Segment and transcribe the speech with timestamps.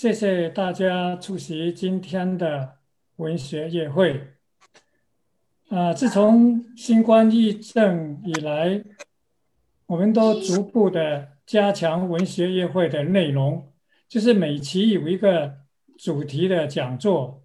[0.00, 2.78] 谢谢大家出席今天的
[3.16, 4.28] 文学夜会。
[5.68, 8.82] 啊，自从新冠疫症以来，
[9.84, 13.70] 我们都逐步的加强文学夜会的内容，
[14.08, 15.56] 就是每期有一个
[15.98, 17.42] 主题的讲座。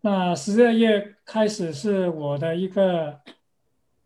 [0.00, 3.20] 那十二月开始是我的一个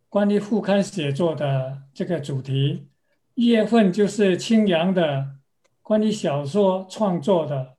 [0.09, 2.89] 关于副刊写作的这个主题，
[3.35, 5.37] 一月份就是青阳的。
[5.85, 7.77] 关于小说创作的，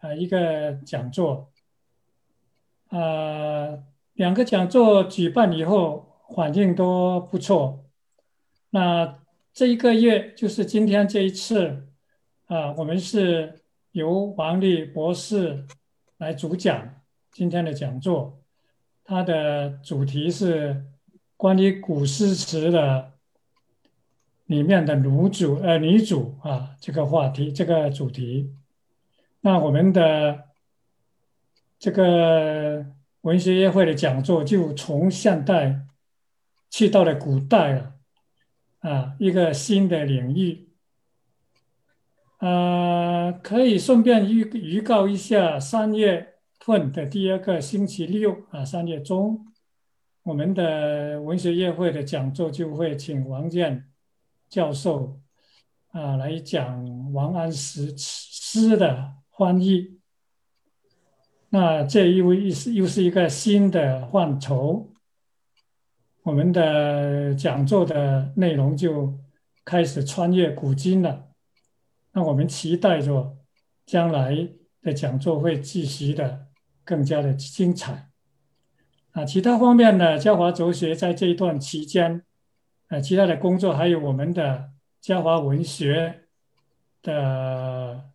[0.00, 1.52] 呃，一个讲座，
[2.88, 7.84] 呃，两个讲座举办以后，反应都不错。
[8.70, 9.18] 那
[9.52, 11.88] 这一个月就是今天这一次，
[12.46, 13.60] 啊，我们是
[13.92, 15.66] 由王丽博士
[16.16, 18.40] 来主讲今天的讲座，
[19.04, 20.82] 他的主题是
[21.36, 23.17] 关于古诗词的。
[24.48, 28.50] 里面的女主呃女主啊，这个话题这个主题，
[29.42, 30.44] 那我们的
[31.78, 32.86] 这个
[33.20, 35.82] 文学约会的讲座就从现代
[36.70, 37.92] 去到了古代了
[38.78, 40.70] 啊，一个新的领域。
[42.38, 49.44] 呃，可以顺便预预告一下，三月份的第二个星期六啊，三月中，
[50.22, 53.87] 我们的文学宴会的讲座就会请王健。
[54.48, 55.20] 教授
[55.92, 59.98] 啊，来讲王安石诗的翻译。
[61.50, 64.92] 那这一位是又是一个新的范畴，
[66.22, 69.18] 我们的讲座的内容就
[69.64, 71.28] 开始穿越古今了。
[72.12, 73.36] 那我们期待着
[73.86, 74.48] 将来
[74.82, 76.48] 的讲座会继续的
[76.84, 78.10] 更加的精彩。
[79.12, 82.24] 啊，其他方面呢，嘉华哲学在这一段期间。
[82.88, 84.70] 呃，其他的工作还有我们的
[85.00, 86.24] 嘉华文学
[87.02, 88.10] 的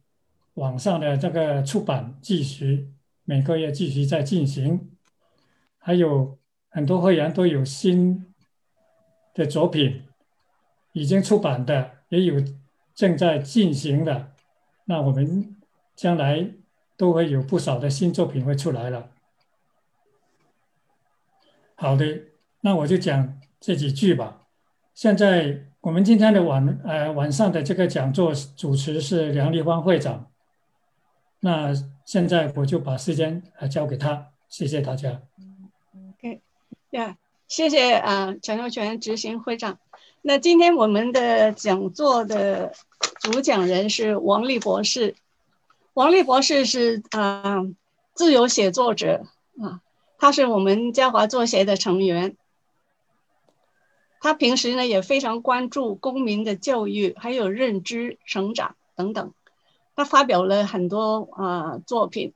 [0.55, 2.91] 网上的这个出版继续，
[3.23, 4.91] 每个月继续在进行，
[5.77, 8.33] 还有很多会员都有新
[9.35, 10.06] 的作品
[10.94, 12.44] 已经出版的，也有
[12.95, 14.33] 正在进行的，
[14.85, 15.56] 那我们
[15.95, 16.50] 将来
[16.97, 19.12] 都会有不少的新作品会出来了。
[21.75, 22.23] 好的，
[22.62, 24.43] 那我就讲这几句吧。
[24.94, 30.28] 现在我们今天的晚呃晚上的这个讲座主持是梁立芳会长，
[31.40, 31.74] 那
[32.06, 35.22] 现在我就把时间呃交给他，谢谢大家。
[36.20, 36.42] OK，
[36.92, 37.18] 呀，
[37.48, 39.80] 谢谢啊陈秀全执行会长。
[40.22, 42.72] 那今天我们的讲座的
[43.20, 45.16] 主讲人是王丽博士，
[45.96, 47.66] 王丽博士是啊
[48.14, 49.25] 自由写作者
[49.60, 49.81] 啊，
[50.20, 52.38] 他是我们嘉华作协的成员。
[54.23, 59.34] 他平时呢也非常关注公民的教育，还有认知成长等等。
[59.97, 62.31] 他发表了很多啊作品，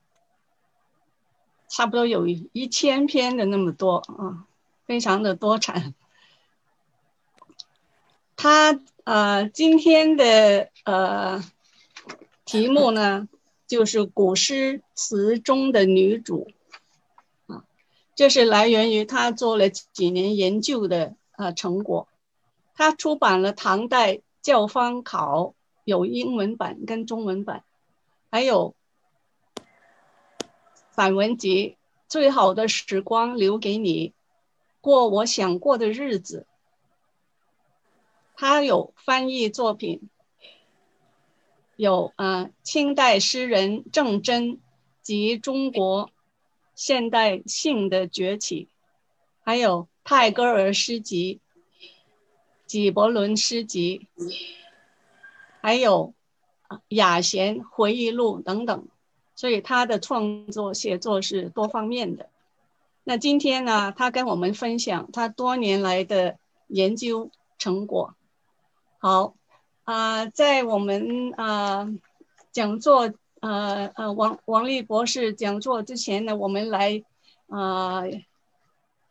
[1.70, 4.46] 差不多有一千篇的那么多啊，
[4.86, 5.94] 非常的多产。
[8.36, 11.42] 他呃今天的呃
[12.44, 13.30] 题目呢
[13.66, 16.52] 就是古诗词中的女主
[17.46, 17.64] 啊，
[18.14, 21.16] 这是来源于他做了几年研究的。
[21.38, 22.08] 啊，成果，
[22.74, 25.54] 他出版了唐代教方考，
[25.84, 27.64] 有英文版跟中文版，
[28.32, 28.76] 还有
[30.90, 31.70] 散文集
[32.08, 34.10] 《最好的时光留给你》，
[34.82, 36.48] 过我想过的日子。
[38.36, 40.10] 他有翻译作品，
[41.76, 44.60] 有啊，清代诗人郑真
[45.04, 46.10] 及中国
[46.74, 48.70] 现代性的崛起，
[49.44, 49.88] 还有。
[50.10, 51.42] 泰戈尔诗集、
[52.66, 54.08] 纪伯伦诗集，
[55.60, 56.14] 还有
[56.88, 58.88] 雅贤回忆录等等，
[59.36, 62.30] 所以他的创作写作是多方面的。
[63.04, 66.38] 那今天呢，他跟我们分享他多年来的
[66.68, 68.16] 研究成果。
[69.00, 69.36] 好，
[69.84, 71.86] 啊，在我们啊
[72.54, 73.12] 讲座，
[73.42, 77.04] 呃呃王王丽博士讲座之前呢，我们来
[77.50, 78.04] 啊。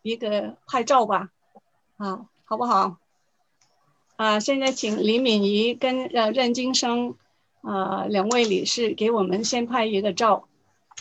[0.06, 1.30] 一个拍照吧，
[1.96, 2.98] 啊，好不好？
[4.14, 7.16] 啊，现在请李敏仪跟呃任金生
[7.62, 10.48] 啊两位理事给我们先拍一个照，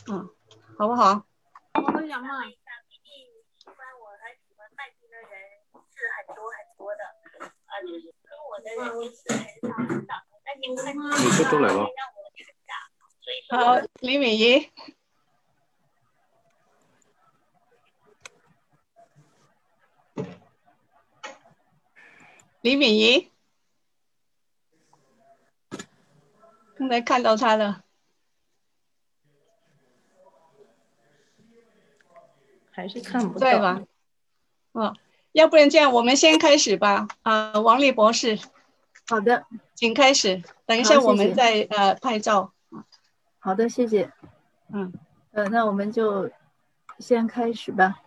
[0.08, 0.26] 啊，
[0.80, 1.24] 好不好？
[1.76, 2.44] 我分享嘛。
[2.46, 4.34] 喜欢我还
[22.66, 23.30] 李敏仪。
[26.76, 27.84] 刚才看到他了。
[32.72, 33.84] 还是看不对吧？
[34.74, 34.96] 嗯，
[35.34, 37.08] 要不然这样，我们先开始吧。
[37.22, 38.40] 啊，王丽博士。
[39.08, 39.46] 好的，
[39.76, 42.52] 请开始，等一下我们再呃拍照。
[43.38, 44.12] 好的，谢谢。
[44.74, 44.92] 嗯，
[45.34, 46.32] 呃，那我们就
[46.98, 48.02] 先开始吧。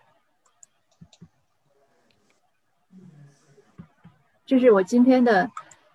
[4.48, 5.50] 这是我今天的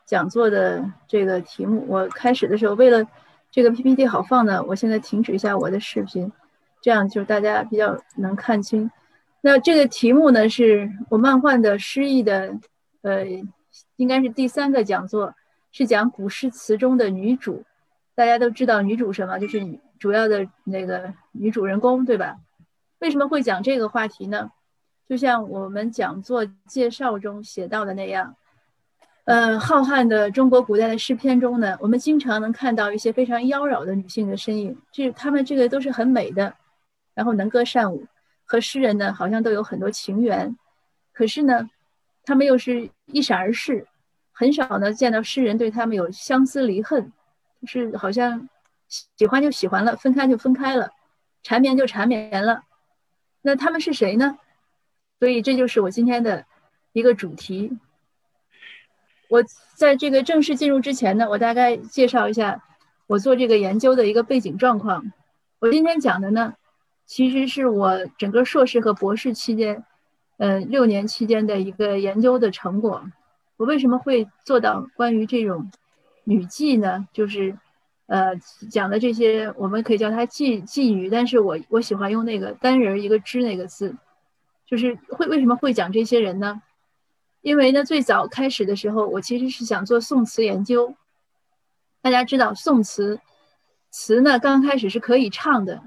[0.06, 1.84] 讲座的这个题目。
[1.90, 3.04] 我开始的时候，为了
[3.50, 6.32] 这个 PPT 好放呢，我现在停止一下我的视频，
[6.80, 8.92] 这样就大家比较能看清。
[9.42, 12.56] 那这个题目呢，是我漫画的诗意的，
[13.02, 13.26] 呃，
[13.96, 15.34] 应该是第三个讲座，
[15.72, 17.64] 是讲古诗词中的女主。
[18.14, 22.36] 大家都知道女主什么，就是主要的那个女主人公，对吧？
[23.00, 24.52] 为什么会讲这个话题呢？
[25.10, 28.36] 就像我们讲座介绍中写到的那样，
[29.26, 36.54] 呃，浩瀚的中国古代的诗篇中呢，我们经常能看到一些非常妖娆的女性的身影，这她们这个都是很美的，
[37.14, 38.06] 然后能歌善舞，
[38.44, 40.58] 和诗人呢好像都有很多情缘，
[41.14, 41.70] 可是呢，
[42.26, 43.88] 她们又是一闪而逝，
[44.34, 47.12] 很少呢见到诗人对她们有相思离恨。
[47.62, 48.50] 就是好像
[48.90, 50.92] 喜欢就喜欢了，分开就分开了，
[51.44, 52.62] 缠绵就缠绵了。
[53.42, 54.38] 那他们是谁呢？
[55.18, 56.46] 所以这就是我今天的
[56.92, 57.78] 一个主题。
[59.30, 59.44] 我
[59.76, 62.64] 在这个正式进入之前呢，我大概介绍一下
[63.08, 65.12] 我做这个研究的一个背景状况。
[65.60, 66.54] 我今天讲的呢，
[67.06, 69.84] 其实是我整个硕士和博士期间，
[70.38, 73.04] 呃，六年期间的一个研究的成果。
[73.58, 75.72] 我为什么会做到关于这种？
[76.26, 77.54] 女妓呢，就是，
[78.06, 78.34] 呃，
[78.72, 83.94] 讲的这些，我们可以叫她妓妓女，但是我我喜欢用那个单人一个之那个字，
[84.66, 86.62] 就是会为什么会讲这些人呢？
[87.44, 90.96] 因为呢，最早开始的时候，我其实是想做宋词研究。
[92.02, 93.20] 大家知道宋词，
[93.92, 95.84] 词呢刚开始是可以唱的，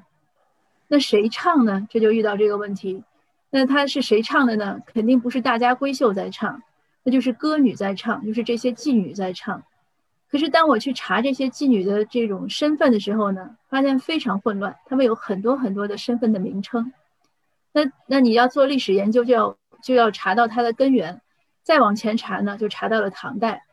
[0.86, 1.88] 那谁唱呢？
[1.90, 3.02] 这就遇到这个问题，
[3.48, 4.80] 那他是谁唱的呢？
[4.92, 6.62] 肯定不是大家闺秀在唱，
[7.02, 9.62] 那就是歌女在唱，就是这些妓女在唱。
[10.30, 16.92] 可是当我去查这些妓女的这种身份的时候呢，发现非常混乱，他们有很多很多的身份的名称。
[17.72, 21.22] 那那你要做历史研究，就要就要查到它的根源，
[21.66, 23.64] 再往前查呢，就查到了唐代。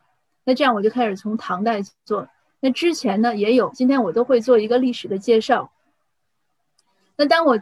[0.44, 2.28] 那这样我就开始从唐代做。
[2.60, 5.72] 那之前呢也有，今天我都会做一个历史的介绍。
[7.16, 7.60] 那当我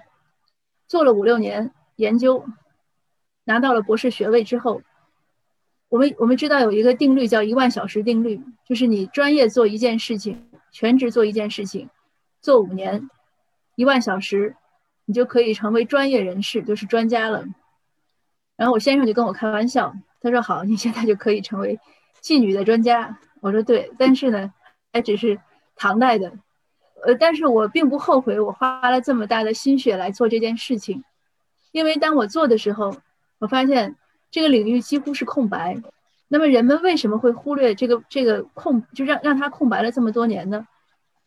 [0.87, 2.45] 做了五六年研究，
[3.43, 4.81] 拿到了博士学位之后。
[5.89, 11.89] 我们我们知道有一个定律叫一万小时定律，就是你专业做一件事情，全职做一件事情，
[12.39, 13.09] 做五年，
[13.75, 14.55] 一万小时，
[15.03, 17.43] 你就可以成为专业人士，就是专家了。
[18.55, 21.79] 然后我先生就跟我开玩笑，他说：“好，你现在就可以成为
[22.21, 24.53] 妓女的专家。”我说：“对，但是呢，
[24.93, 25.39] 还只是
[25.75, 26.31] 唐代的，
[27.05, 31.03] 呃，但是我并不后悔我花了这么大的心血来做这件事情，
[31.71, 32.95] 因为当我做的时候，
[33.39, 33.95] 我发现。”
[34.33, 35.75] 这个领域几乎是空白，
[36.29, 40.65] 那么人们为什么会忽略这个这个空，就让让它空白了这么多年呢？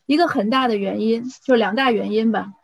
[0.07, 2.55] 一个很大的原因就两大原因吧。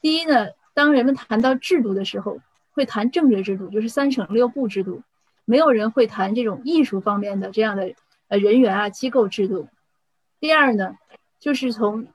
[0.00, 2.38] 第一呢，当人们谈到制度的时候，
[2.72, 5.02] 会谈政治制度，就是三省六部制度，
[5.44, 7.94] 没有人会谈这种艺术方面的这样的
[8.28, 9.68] 呃人员啊机构制度。
[10.40, 10.96] 第二呢，
[11.40, 12.06] 就是从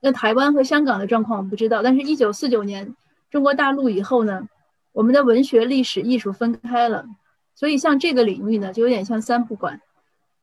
[0.00, 2.96] 那台湾和香港的状况我们不知道，但是一九四九年
[3.30, 4.48] 中国大陆以后呢？
[4.92, 7.06] 我们的文学、历史、艺术分开了，
[7.54, 9.80] 所以像这个领域呢，就有点像三不管。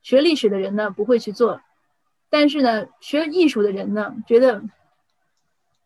[0.01, 1.61] 学历史的人呢不会去做，
[2.29, 4.63] 但是呢，学艺术的人呢觉得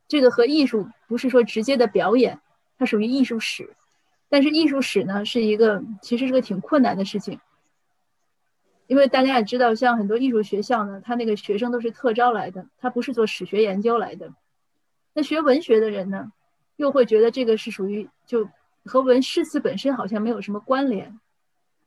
[0.07, 2.39] 这个和艺术不是说直接的表演，
[2.77, 3.73] 它属于艺术史。
[4.31, 7.38] 但是艺术史呢是一个其实是个挺困难的事情，
[8.88, 14.33] 因为大家也知道，像很多艺术学校呢，他那个学生都是特招来的，他不是做史学研究来的。
[15.13, 16.31] 那学文学的人呢？
[16.77, 18.50] 又会觉得这个是属于就
[18.85, 21.19] 和文诗词本身好像没有什么关联，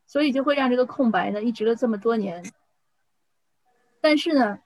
[0.06, 2.44] 所以就会让这个空白呢一直了这么多年。
[4.00, 4.60] 但是呢，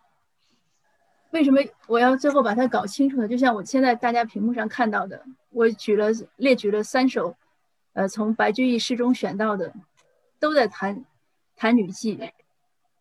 [1.31, 3.29] 为什么我要最后把它搞清楚呢？
[3.29, 7.35] 就像我现在大家屏幕上看到的，我举了列举了三首，
[7.93, 9.75] 呃，从白居易诗中选到的，
[10.39, 11.05] 都在谈
[11.57, 12.31] 谈女妓，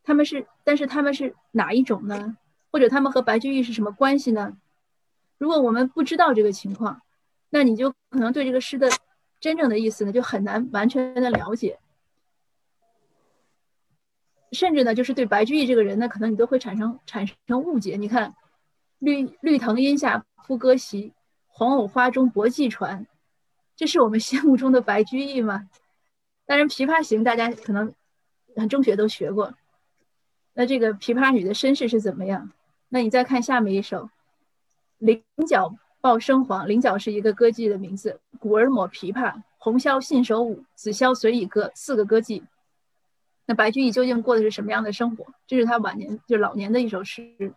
[0.03, 2.38] 他们是，但是他们是哪一种呢？
[2.72, 4.58] 或者他们和白居易是什么关系呢？
[5.38, 7.01] 如果我们不知道这个情况，
[7.50, 8.89] 那你就可能对这个诗的
[9.39, 11.79] 真正的意思呢，就很难完全的了解，
[14.51, 17.96] 甚至呢，就是对白居易这个人呢，可能你都会产生产生误解。
[17.98, 18.36] 你看，
[19.00, 21.13] 绿绿藤阴下铺歌席，
[21.48, 23.06] 黄藕花中泊寄船，
[23.77, 25.69] 这是我们心目中的白居易吗？
[26.46, 27.93] 当然，《琵琶行》大家可能
[28.67, 29.53] 中学都学过，
[30.53, 32.51] 那这个琵琶女的身世是怎么样？
[32.89, 34.10] 那你再看下面一首，
[34.98, 35.74] 菱角。
[36.00, 38.22] 报生黄，菱角是一个歌妓的名字。
[38.39, 42.43] 鼓儿抹琵琶，红绡信手舞，紫绡随以歌，四个歌妓。
[43.48, 45.25] 那白居易究竟过的是什么样的生活？
[45.48, 47.53] 这是他晚年就老年的一首诗。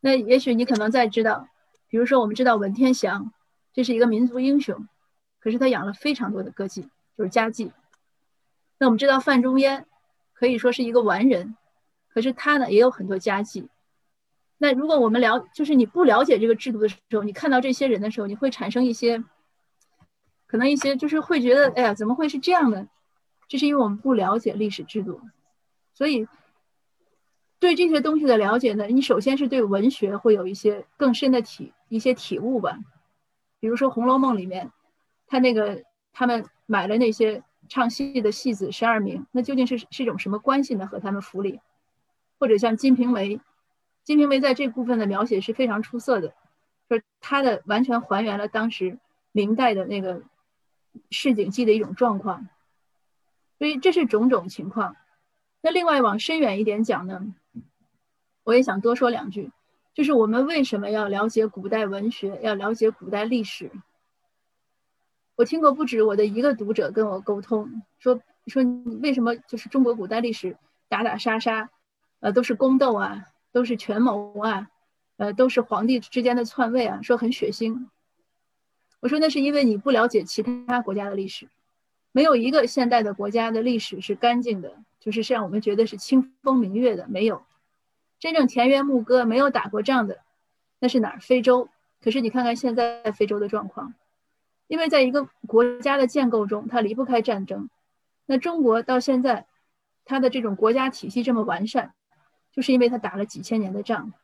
[0.00, 1.48] 那也许你可能在知道，
[1.88, 3.32] 比如说我们知道文天祥，
[3.74, 4.86] 这是一个民族英雄，
[5.46, 7.70] 可是他养了非常多的歌妓，就是家妓。
[8.78, 9.86] 那我们知道范仲淹，
[10.32, 11.56] 可以说是一个完人，
[12.08, 13.68] 可是他呢也有很多家妓。
[14.58, 19.22] 那如果我们了，就是你不了解这个制度的时候，你看到这些人的时候，你会产生一些，
[20.48, 22.88] 可能一些就是会觉得，哎呀，怎么会是这样的？
[23.46, 25.20] 这是因为我们不了解历史制度，
[25.94, 26.26] 所以
[27.60, 32.80] 对这些东西的了解呢，你首先是对文学会有一些更深的体一些体悟吧。
[33.60, 34.72] 比如说《红楼梦》里面，
[35.26, 40.86] 他那个他们买了那些唱戏的戏子十二名，那究竟是是一种什么关系呢？
[40.86, 41.60] 和他们府里，
[42.38, 43.36] 或者像《金瓶梅》。
[44.04, 46.32] 《金瓶梅》在这部分的描写是非常出色的，
[46.88, 48.98] 说它的完全还原了当时
[49.32, 50.22] 明代的那个
[51.10, 52.48] 市井记的一种状况，
[53.58, 54.94] 所以这是种种情况。
[55.60, 57.34] 那另外往深远一点讲呢，
[58.44, 59.50] 我也想多说两句，
[59.92, 63.72] 就是我们为什么要了解古代文学，要了解古代历史？
[65.36, 70.56] 我听过不止我的一个读者跟我沟通，说说你为什么就是中国古代历史
[70.88, 71.70] 打打杀杀，
[72.18, 73.26] 呃，都是宫斗啊。
[73.52, 74.68] 都是权谋啊，
[75.16, 77.86] 呃，都是皇帝之间的篡位啊，说很血腥。
[79.00, 81.48] 我说那是因为你不了解其他国家的历史，
[82.12, 87.44] 没有一个现代的国家的历史是干净的，就是让我们觉得是清风明月的，没有
[88.20, 90.18] 真正田园牧歌，没有打过仗的，
[90.78, 91.20] 那是哪儿？
[91.20, 91.70] 非洲。
[92.02, 93.94] 可是你看看现在非洲的状况，
[94.66, 97.68] 因为在一个国家的建构中，它离不开战争。
[98.26, 99.46] 那中国到现在，
[100.04, 101.92] 它的这种国家体系这么完善。
[102.52, 104.14] 就是因为它打了几千年的仗。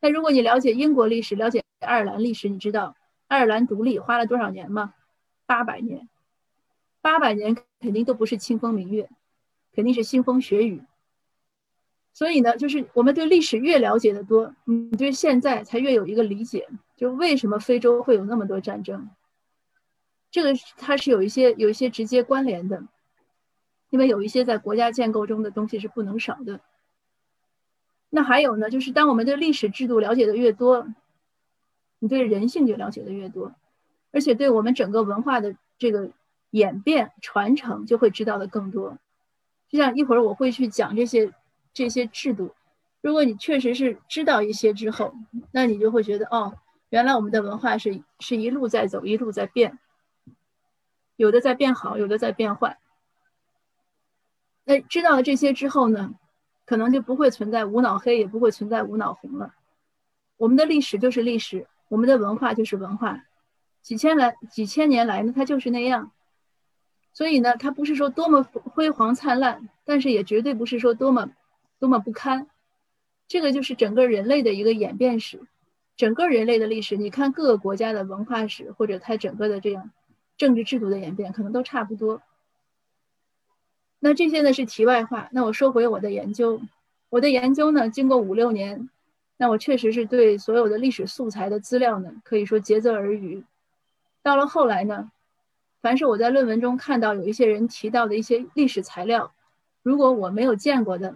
[0.00, 2.96] 那如果你了解英国历史，了解爱尔兰历史，你知道
[3.28, 4.94] 爱尔兰独立花了多少年吗？
[5.44, 6.08] 八百年，
[7.02, 9.10] 八百年肯定都不是清风明月，
[9.74, 10.82] 肯定是腥风血雨。
[12.14, 19.10] 所以呢，就是我们对历史越了解的多，你对现在才越有一个理解，就为什么非洲会有那么多战争。
[20.30, 22.84] 这个它是有一些有一些直接关联的，
[23.90, 26.60] 因为有一些在国家建构中的东西是不能少的。
[28.08, 30.86] 那还有呢，就是当我们对历史制度了解的越多，
[31.98, 33.54] 你对人性就了解的越多，
[34.12, 36.10] 而且对我们整个文化的这个
[36.50, 38.98] 演变传承就会知道的更多。
[39.68, 41.32] 就像一会儿我会去讲这些
[41.72, 42.52] 这些制度，
[43.00, 45.14] 如果你确实是知道一些之后，
[45.52, 46.52] 那你就会觉得哦，
[46.88, 49.78] 原来我们的文化是是一路在走，一路在变，
[51.20, 52.78] 有的在变好，有的在变坏。
[54.64, 56.14] 那知道了这些之后呢？
[56.64, 59.54] 可能就不会存在无脑黑，也不会存在无脑红了。
[60.38, 63.26] 我们的历史就是历史，我们的文化就是文化，
[63.82, 66.10] 几千来几千年来呢，它就是那样。
[67.12, 71.32] 所以呢，它不是说多么辉煌灿烂，但是也绝对不是说多么
[71.78, 72.46] 多么不堪。
[73.28, 75.42] 这个就是整个人类的一个演变史，
[75.96, 76.96] 整个人类的历史。
[76.96, 79.90] 你看各个国家的文化史，或者它整个的这样
[80.40, 82.22] 政治制度的演变，可能都差不多。
[83.98, 85.28] 那这些呢是题外话。
[85.32, 86.62] 那我说回我的研究，
[87.10, 88.88] 我的研究呢，经过五六年，
[89.36, 93.44] 那我确实是对所有的历史素材的资料呢，可以说竭泽而渔。
[94.22, 95.12] 到了后来呢，
[95.82, 99.34] 凡是我在论文中看到有一些人提到的一些历史材料，
[99.82, 101.14] 如果我没有见过的，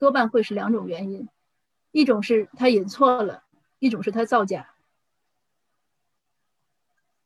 [0.00, 1.28] 多半会是两种原因：
[1.92, 3.44] 一种是他引错了，
[3.78, 4.70] 一种是他造假。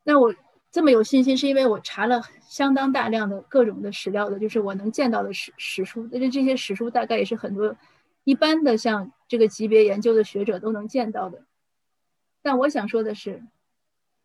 [0.03, 0.35] 那我。
[0.71, 7.75] 这么有信心，是因为我查了相当大量的各种的史料的，就是我能见到的史史书，但是这些史书大概也是很多
[8.23, 11.43] 一般的像这个级别研究的学者都能见到的。
[12.41, 13.43] 但我想说的是，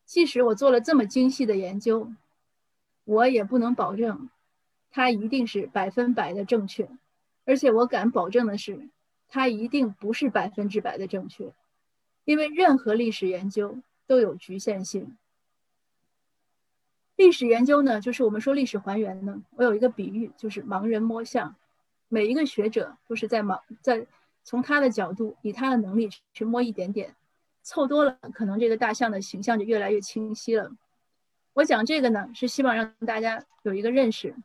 [0.05, 2.13] 即使我做了这么精细的研究，
[3.05, 4.31] 我也不能保证
[4.89, 6.89] 它一定是百分百的正确，
[7.45, 8.89] 而且我敢保证的是，
[9.27, 11.53] 它一定不是百分之百的正确，
[12.25, 15.17] 因为任何历史研究都有局限性。
[17.17, 19.43] 历史研究呢，就是我们说历史还原呢。
[19.57, 21.55] 我有一个比喻，就是盲人摸象。
[22.09, 24.07] 每一个学者都是在盲，在
[24.45, 27.17] 从他的角度，以他的能力去摸一点点，
[27.63, 30.71] 凑多了，可能这个大象的形象就越来越清晰了。
[31.55, 34.37] 我讲这个呢，是希望让大家有一个认识，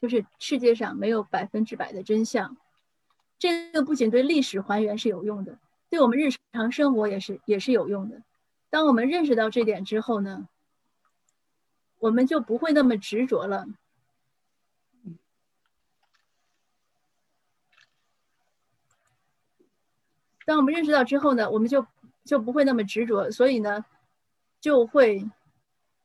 [0.00, 2.56] 就是世界上没有百分之百的真相。
[3.38, 5.58] 这个不仅对历史还原是有用的，
[5.90, 8.22] 对我们日常生活也是也是有用的。
[8.70, 10.48] 当我们认识到这点之后呢？
[11.98, 13.66] 我们就不会那么执着了。
[20.44, 21.86] 当我们认识到之后呢，我们就
[22.24, 23.84] 就不会那么执着，所以呢，
[24.60, 25.22] 就会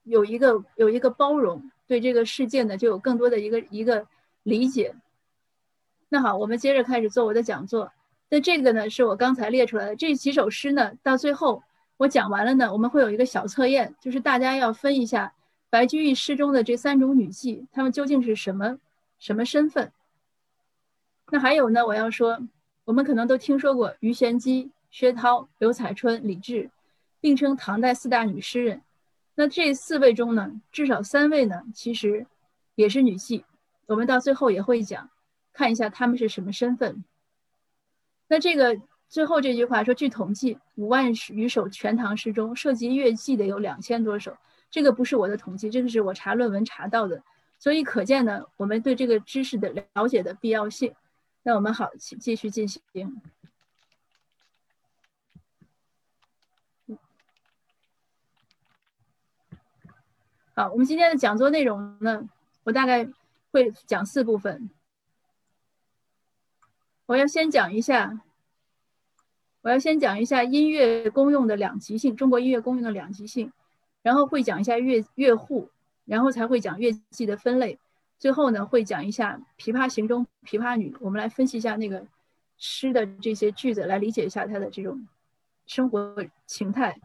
[0.03, 4.05] 有一个有一个包容，对这个世界呢就有更多的一个一个
[4.43, 4.95] 理解。
[6.09, 7.93] 那好，我们接着开始做我的讲座。
[8.29, 11.63] 那这个呢是我刚才列出来的这几首诗呢，到最后
[11.95, 15.33] 我讲完了呢，我们会有一个小测验，就是大家要分一下
[15.73, 18.77] 白居易诗中的这三种女妓，她们究竟是什么
[19.17, 19.91] 什么身份。
[21.31, 22.47] 那还有呢，我要说，
[22.85, 24.69] 我们可能都听说过鱼玄机。
[24.91, 26.69] 薛涛、刘彩春、李治，
[27.19, 28.83] 并称唐代四大女诗人。
[29.33, 32.27] 那这四位中呢，至少三位呢，其实
[32.75, 33.43] 也是女妓。
[33.87, 35.09] 我们到最后也会讲，
[35.51, 37.03] 看一下她们是什么身份。
[38.27, 44.37] 那这个最后这句话说，据统计，五万余首全唐诗中，涉及乐妓的有两千多首。
[44.73, 47.21] 这个不是我的统计，这个是我查论文查到的。
[47.59, 50.95] 所以可见呢，我们对这个知识的了解的必要性。
[51.43, 52.81] 那我们好，继续进行。
[60.55, 62.27] 好，我们今天的讲座内容呢，
[62.63, 63.07] 我大概
[63.51, 64.71] 会讲四部分。
[67.05, 68.19] 我要先讲一下，
[69.61, 73.53] 我要先讲一下音乐功用的两极性，中国音乐功用的两极性，
[74.03, 75.71] 然后会讲一下乐乐户，
[76.05, 77.79] 然后才会讲乐器的分类，
[78.19, 82.05] 最后呢会讲一下《琵琶行》中琵琶女，我们来分析一下那个
[82.57, 85.07] 诗的这些句子，来理解一下它的这种
[85.65, 86.99] 生活情态。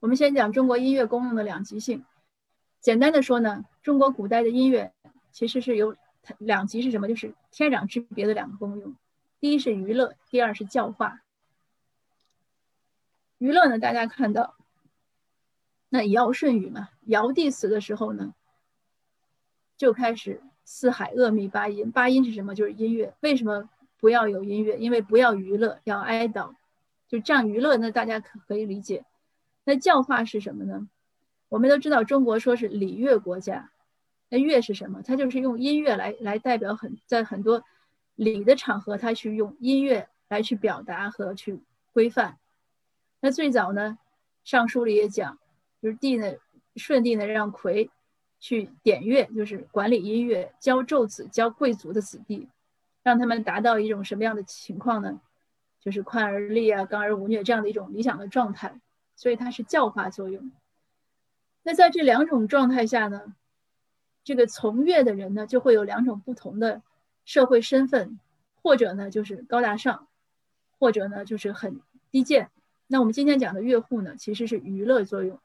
[0.00, 2.04] 我们先讲中国音乐功用的两极性。
[2.80, 4.92] 简单的说呢，中国古代的音乐
[5.32, 5.96] 其实是有
[6.38, 7.08] 两极是什么？
[7.08, 8.94] 就是天壤之别的两个功用。
[9.40, 11.23] 第一是娱乐，第二是教化。
[13.44, 14.56] 娱乐呢，大家看到，
[15.90, 18.34] 那尧舜禹嘛，尧帝死的时候呢，
[19.76, 21.92] 就开始四海恶靡八音。
[21.92, 22.54] 八音是什么？
[22.54, 23.12] 就是音乐。
[23.20, 24.78] 为什么不要有音乐？
[24.78, 26.54] 因为不要娱乐，要哀悼。
[27.06, 29.04] 就这样娱乐，那大家可可以理解。
[29.64, 30.88] 那教化是什么呢？
[31.50, 33.70] 我们都知道，中国说是礼乐国家。
[34.30, 35.02] 那乐是什么？
[35.02, 37.62] 它就是用音乐来来代表很在很多
[38.14, 41.60] 礼的场合，它去用音乐来去表达和去
[41.92, 42.38] 规范。
[43.24, 43.96] 那最早呢，
[44.44, 45.38] 《尚书》里也讲，
[45.80, 46.30] 就是帝呢，
[46.76, 47.90] 舜帝呢让魁
[48.38, 52.46] 去点乐，就是管理音乐，教胄子，教贵族的子弟，
[53.02, 55.22] 让他们达到一种什么样的情况呢？
[55.80, 58.78] 就是宽而立啊，刚而无虐这样的一种理想的状态。
[59.16, 60.52] 所以它是教化作用。
[61.62, 63.34] 那在这两种状态下呢，
[64.22, 66.82] 这个从乐的人呢，就会有两种不同的
[67.24, 68.20] 社会身份，
[68.60, 70.08] 或者呢就是高大上，
[70.78, 72.50] 或者呢就是很低贱。
[72.86, 75.38] 那我们今天讲的乐户呢，其实是娱乐作用。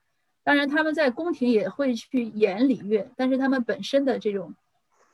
[0.44, 4.56] 当然他们在宫廷也会去演礼乐，但是他们本身的这种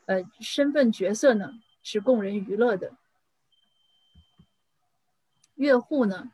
[0.05, 1.51] 呃身份角色呢，
[1.83, 2.93] 是供人娱乐的。
[5.55, 6.31] 乐户呢？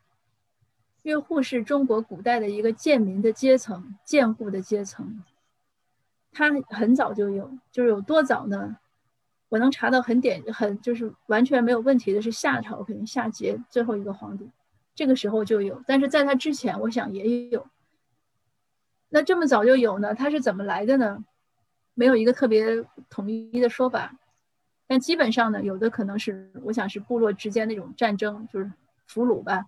[1.04, 5.24] 乐户是中国古代的一个贱民的阶层，贱户的阶层。
[6.32, 8.78] 他很早就有，就是有多早呢？
[9.50, 14.50] 我能查到很点，很就是完全没有问题的是夏朝，肯定夏桀最后一个皇帝，
[14.96, 15.84] 这个时候就有。
[15.88, 17.68] 但是在他之前，我想也有。
[19.10, 20.16] 那这么早就有呢？
[20.16, 21.24] 他是怎么来的呢？
[21.94, 24.14] 没有一个特别统一的说法。
[24.88, 28.72] 但基本上呢，有的可能是，我想是部落之间那种战争，就是
[29.08, 29.66] 俘虏吧。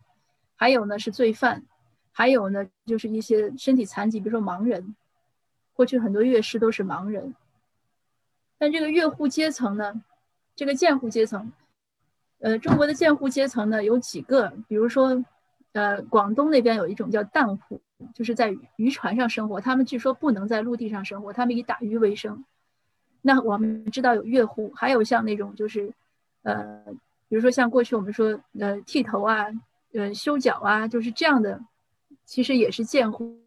[0.56, 1.66] 还有呢是罪犯，
[2.12, 4.96] 还有呢就是一些身体残疾，比如说盲人。
[5.74, 7.34] 过去很多乐师都是盲人。
[8.58, 10.04] 但这个乐户阶层呢，
[10.56, 11.52] 这个贱户阶层，
[12.44, 15.24] 呃，中国的贱户阶层呢有几个，比如说，
[15.72, 17.80] 呃，广东那边有一种叫淡户，
[18.14, 22.44] 就是在渔船上生活，他们据说不能在陆地上生活，他们以打鱼为生。
[23.22, 25.94] 那我们知道有月户，还有像那种就是，
[26.42, 26.84] 呃，
[27.30, 29.48] 比如说像过去我们说，呃，剃头啊。
[29.96, 31.62] 呃，修脚啊，就是这样的，
[32.26, 33.38] 其实也是贱户。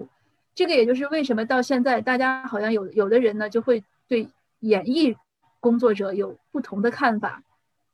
[0.55, 4.29] 这个也就是为什么到现在，大家好像有有的人呢，就会对
[4.61, 5.17] 演艺
[5.59, 7.43] 工作者有不同的看法，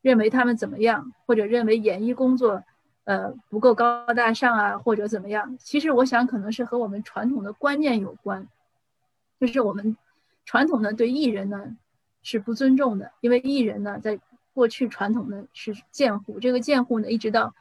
[0.03, 2.63] 认为他们怎么样，或者认为演艺工作，
[3.05, 5.57] 呃，不够高大上啊，或者怎么样。
[5.59, 8.47] 其实我想，可能是和我们传统的观念有关，
[9.41, 9.97] 就是我们
[10.45, 11.77] 传统的对艺人呢
[12.23, 14.21] 是不尊重的，因为艺人呢在
[14.53, 17.55] 过去传统的是贱户，这个贱户呢一直到。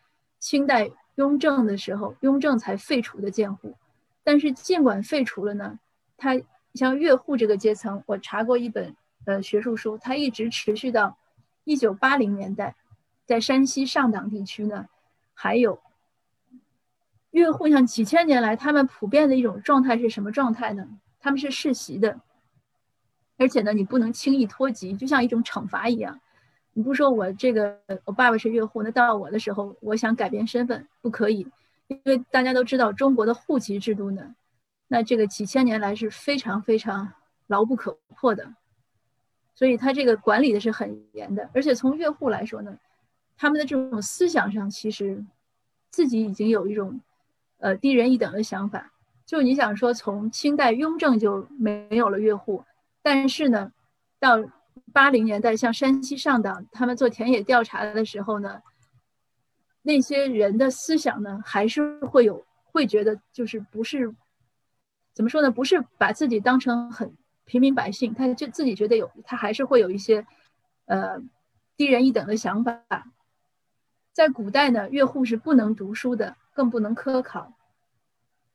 [0.44, 3.76] 清代雍正的时候，雍正才废除的贱户，
[4.24, 5.78] 但是尽管废除了呢，
[6.18, 6.32] 他
[6.74, 11.16] 像乐户这个阶层，我查过一本呃学术书，它一直持续到
[11.72, 12.76] 一九八零年代，
[13.26, 14.88] 在山西上党地区呢，
[15.34, 15.82] 还有
[17.30, 20.86] 乐户，像几千年来他们普遍的一种状态是什么状态呢？
[21.22, 22.20] 他们是世袭的，
[23.38, 26.20] 而且呢，你不能轻易脱籍，就像一种惩罚一样。
[26.74, 31.48] 你不说我这个我爸爸是岳户，那到我的时候，我想改变身份不可以，
[31.88, 34.36] 因为大家都知道中国的户籍制度呢，
[34.90, 37.14] 那这个几千年来是非常非常
[37.48, 38.54] 牢不可破的，
[39.62, 41.47] 所以他这个管理的是很严的。
[41.54, 42.76] 而且从岳户来说呢，
[43.38, 45.24] 他们的这种思想上其实
[45.91, 47.00] 自己已经有一种
[47.60, 48.91] 呃低人一等的想法。
[49.24, 52.63] 就你想说，从清代雍正就没有了岳户，
[53.04, 53.71] 但是呢，
[54.19, 54.43] 到
[54.91, 58.63] 八零年代，像山西上党，他们做田野调查的时候呢，
[59.84, 64.12] 那些人的思想呢，还是会有会觉得，就是不是
[65.13, 65.52] 怎么说呢？
[65.52, 67.15] 不是把自己当成很
[67.52, 70.26] 平民百姓，他就自己觉得有，他还是会有一些
[70.86, 71.22] 呃
[71.76, 72.82] 低人一等的想法。
[74.14, 77.52] 在古代呢，岳户是不能读书的，更不能科考，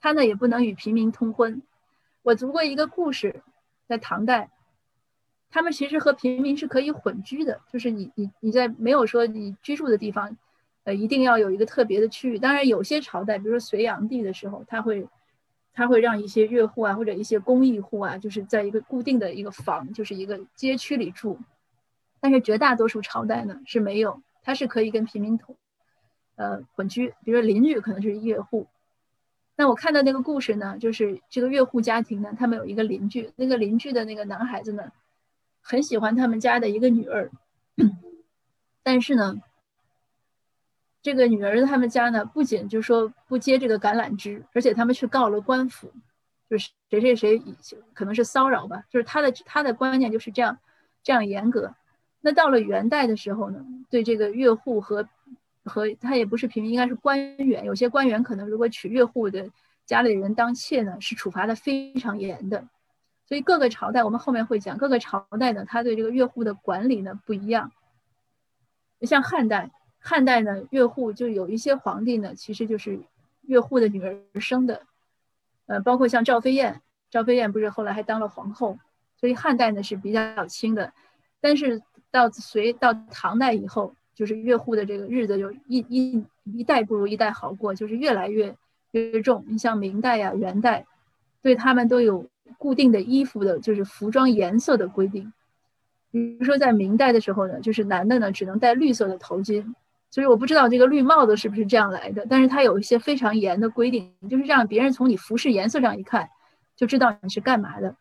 [0.00, 1.60] 他呢也不能与平民通婚。
[2.22, 3.42] 我读过一个故事，
[3.86, 4.50] 在唐代。
[5.50, 10.34] 他们其实和平民是可以混居的，就是你你你在没有说你居住的地方，
[10.84, 12.38] 呃，一定要有一个特别的区域。
[12.38, 15.06] 当然，有些朝代，比如说隋炀帝的时候，他会
[15.76, 21.38] 他会让一些月户啊或者一些公益户啊，就是在一个固定的一个房，就是一个街区里住。
[22.18, 25.54] 但是绝大多数朝代呢是没有，他是可以跟平民同
[26.34, 28.66] 呃混居，比如说邻居可能是月户。
[29.54, 34.90] 那我看到那个故事呢，就是这个月户家庭呢，他们有一个邻居，那个邻居的那个男孩子呢。
[35.68, 37.28] 很喜欢他们家的一个女儿，
[38.84, 39.34] 但是呢，
[41.06, 45.92] 这个女儿他们家呢，不仅就说不接这个橄榄枝，而且他们去告了官府，
[46.50, 47.40] 就是谁谁谁
[47.94, 50.58] 可能是骚扰吧，就是他的他的观念就是这样
[51.04, 51.72] 这样严格。
[52.20, 55.08] 那到了元代的时候呢，对这个岳户和
[55.64, 59.48] 和他也不是平民，应该是官员，有些官员可能如果娶岳户的
[59.84, 62.66] 家里人当妾呢，是处罚的非常严的。
[63.28, 67.70] 所以各个朝代，我们后面会讲各个朝代呢，他对这个乐户的管理呢不一样。
[69.02, 69.70] 像汉代，
[70.06, 73.00] 汉代呢乐户就有一些皇帝呢，其实就是
[73.42, 74.82] 乐户的女儿生的，
[75.66, 78.78] 呃，包括像赵飞燕，赵飞燕不是后来还当了皇后，
[79.20, 80.92] 所以汉代呢是比较轻的。
[81.40, 88.54] 但是到隋到唐代以后，就是乐户的这个日子就一一一代不如一代好过，就是越来越
[88.92, 89.44] 越重。
[89.48, 90.86] 你像明代呀、元代，
[91.42, 92.26] 对他们都有。
[92.58, 95.32] 固定的衣服的就是服装颜色的规定，
[96.12, 99.74] 比如说在明代的时候呢，就是男的呢只能戴绿色的头巾，
[100.16, 106.30] 所以我不知道这个绿帽子是不是这样来的，但是它有一些非常严的规定，就是让别人从你服饰颜色上一看
[106.74, 107.94] 就知道你是干嘛的。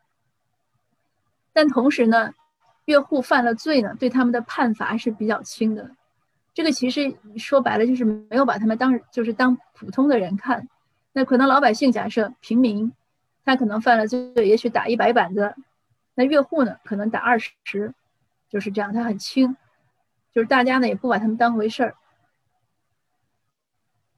[1.52, 2.32] 但同时呢，
[2.86, 5.92] 岳户犯了罪呢，对他们的判罚是比较轻的，
[6.54, 10.70] 这个其实说白了就是没有把他们当就是当普通的人看，
[11.12, 12.94] 那可能老百姓假设平民。
[13.44, 15.54] 他可能犯了罪，也许打一百板子，
[16.14, 17.94] 那岳户呢，可能打二十，
[18.50, 19.58] 就是这样，他很轻，
[20.34, 21.94] 就是大家呢也不把他们当回事儿。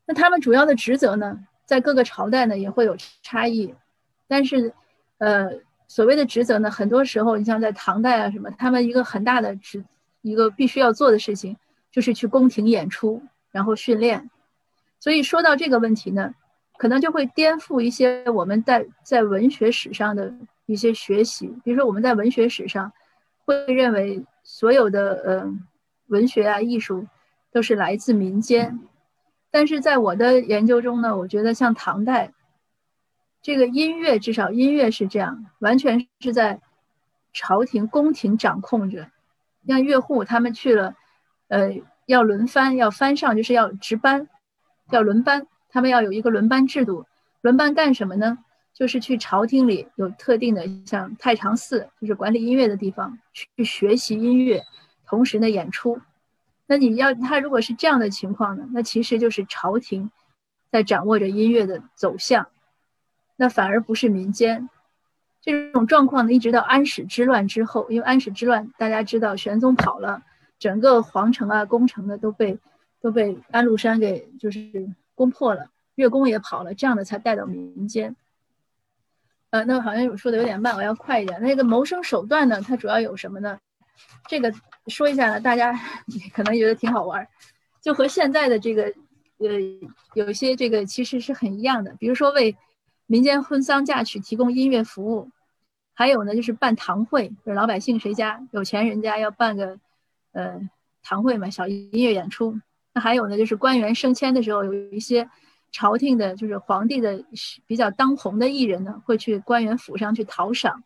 [0.08, 3.76] 那他们主要的职责呢，在各个朝代呢也会有差异，
[4.28, 4.74] 但是，
[5.20, 5.52] 呃，
[5.88, 9.84] 所谓的职责呢，很多时候你像在唐代啊什么，他们一个很大的职，
[10.24, 11.56] 一个必须要做的事情，
[11.92, 14.32] 就是去宫廷演出，然后训练。
[15.00, 16.34] 所以说到这个问题呢。
[16.80, 20.32] 可能就会颠覆一些我们在在文学史上的
[20.68, 22.94] 一些学习，比如说我们在文学史上
[23.46, 25.54] 会认为所有的呃
[26.06, 27.08] 文学啊艺术
[27.52, 28.80] 都是来自民间，
[29.58, 32.32] 但是在我的研究中呢，我觉得像唐代
[33.42, 36.62] 这个音乐，至少音乐是这样，完全是在
[37.34, 39.10] 朝廷宫廷掌控着，
[39.68, 40.94] 像乐户他们去了，
[41.48, 41.74] 呃
[42.06, 44.30] 要轮番要翻上，就是要值班，
[44.92, 45.48] 要轮班。
[45.70, 47.08] 他们要有一个轮班制度，
[47.42, 48.38] 轮班干什么呢？
[48.76, 54.64] 就是去朝廷里有特定的，像太常寺，就是管理音乐的地方，去学习音乐，
[55.08, 56.00] 同时呢演出。
[56.68, 60.12] 那你要他如果是这样的情况呢，那其实就是朝廷
[60.72, 62.48] 在掌握着音乐的走向，
[63.36, 64.70] 那反而不是民间。
[65.42, 70.22] 这种状况呢，一直到安史之乱之后，因为安史之乱大家知道，玄宗跑了，
[70.60, 72.60] 整个皇城啊、宫城呢都被
[73.02, 74.88] 都被安禄山给就是。
[75.18, 78.16] 攻破了，乐工也跑了，这样的才带到民间。
[79.50, 81.42] 呃，那好像说的有点慢，我要快一点。
[81.42, 83.58] 那个谋生手段呢，它主要有什么呢？
[84.28, 84.54] 这个
[84.88, 85.74] 说一下呢，大家
[86.34, 87.28] 可能觉得挺好玩，
[87.82, 88.84] 就和现在的这个
[89.40, 89.48] 呃
[90.14, 91.96] 有些这个其实是很一样的。
[92.00, 92.56] 比如说为
[93.06, 95.30] 民间婚丧嫁娶提供音乐服务，
[95.94, 99.80] 还有呢就是办堂会，就是老百姓谁家有钱人家要办个
[100.34, 100.60] 呃
[101.04, 102.60] 堂会嘛，小音乐演出。
[102.94, 105.30] 那还有呢，就是官员升迁的时候，有一些
[105.72, 107.24] 朝廷的，就是皇帝的
[107.66, 110.84] 比较当红的艺人呢，会去官员府上去讨赏。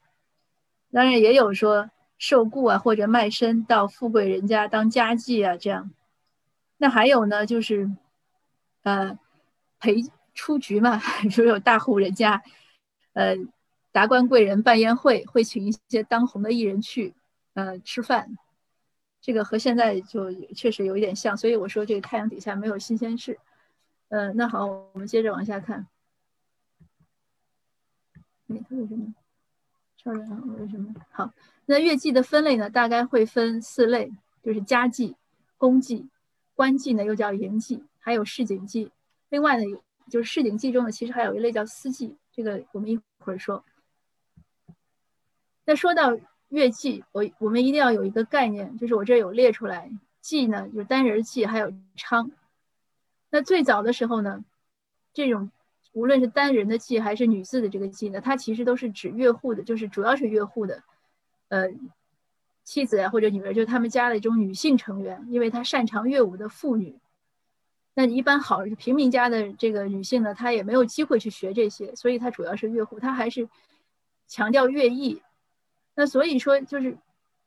[0.91, 1.89] 当然，也有说
[2.21, 5.91] 受雇啊，或者卖身到富贵人家当家妓啊，这样。
[6.77, 7.89] 那还有呢，就是
[8.83, 9.17] 呃
[9.79, 9.95] 陪
[10.35, 10.99] 出局嘛，
[11.31, 12.43] 说有大户人家，
[13.13, 13.35] 呃
[13.91, 17.15] 达官贵人办宴会，会请一些当红的艺人去
[17.55, 18.37] 呃吃饭。
[19.19, 23.39] 这个和现在就确实有一点像，所以我说这个太阳底下没有新鲜事。
[24.09, 25.87] 嗯，那好，我们接着往下看。
[28.47, 29.11] 哎，它为什么？
[29.97, 30.93] 超人，为什么？
[31.11, 31.31] 好，
[31.65, 34.11] 那乐伎的分类呢，大概会分四类，
[34.43, 35.15] 就是家伎、
[35.57, 36.07] 公伎、
[36.55, 38.91] 官伎呢，又叫营伎，还有市井伎。
[39.29, 39.63] 另外呢，
[40.09, 43.63] 就是市井伎中呢，其实还有一类叫私伎，这个我们一会儿说。
[45.63, 46.17] 那说到
[46.49, 52.29] 乐伎，我我们一定要有一个概念，就是我这有列出来，伎呢，就是单人伎，还有娼。
[53.29, 54.43] 那最早的时候呢，
[55.13, 55.49] 这种
[55.93, 60.83] 无论是单人的妓还是女字的这个妓呢，它其实都是指乐户的，就是主要是乐户的，
[61.51, 61.67] 呃，
[62.63, 66.97] 妻子呀或者女儿，就是他们家的一种女性成员，因为她擅长乐舞的妇女。
[67.93, 73.49] 那一般好平民家的这个女性呢，她也没有机会去学这些，所以她主要是乐户，她还是
[74.27, 75.21] 强调乐艺。
[75.93, 76.97] 那所以说，就是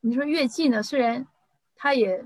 [0.02, 1.26] 你说乐伎呢，虽然
[1.74, 2.22] 它也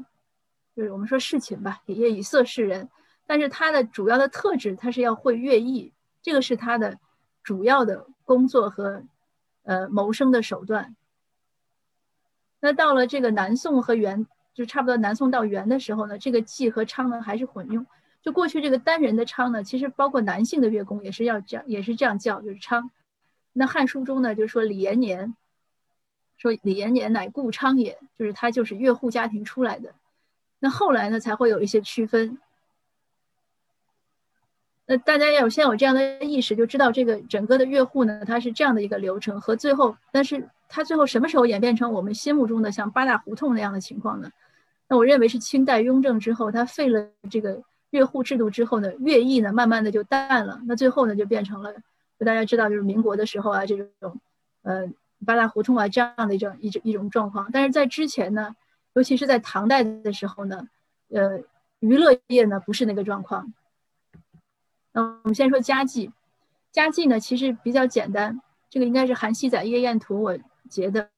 [0.75, 2.91] 就是我们说侍寝吧，也以色示人。
[3.25, 6.99] 但是它的主要的特质，它是要会乐艺，这个是它的
[7.45, 9.05] 主要的工作和
[9.63, 10.97] 呃谋生的手段。
[12.61, 17.87] 那到了这个南宋和元，就差不多南宋到元的时候呢，这个妓和娼呢还是混用。
[18.21, 22.91] 就过去这个单人的娼呢，其实包括男性的乐工也是要这样，也是这样叫，就是娼。
[23.53, 25.35] 那《汉书》中呢就说李延年，
[26.37, 29.95] 说李延年乃故娼也，就是他就是乐户家庭出来的。
[30.59, 32.39] 那后来呢才会有一些区分。
[34.87, 44.31] 那大家要有先有这样的意识，就知道这个整个的乐户呢，它是这样的一个流程和最后，但是它最后什么时候演变成我们心目中的像八大胡同那样的情况呢？
[44.87, 50.61] 那我认为是清代雍正之后，他废了这个乐户制度之后呢，乐艺呢慢慢的就淡了。
[50.67, 51.73] 那最后呢就变成了，
[52.19, 54.21] 就大家知道就是民国的时候啊这种，
[54.63, 54.87] 呃
[55.27, 57.51] 八大胡同啊这样的一种一种一种状况。
[57.53, 58.55] 但是在之前呢，
[58.95, 60.69] 尤其是在唐代的时候呢，
[61.11, 61.41] 呃
[61.81, 63.53] 娱乐业呢不是那个状况。
[64.93, 66.11] 嗯，我们先说家妓。
[66.73, 68.41] 家妓呢，其实比较简单。
[68.71, 71.09] 这个应该是《韩熙载夜宴图》我截的。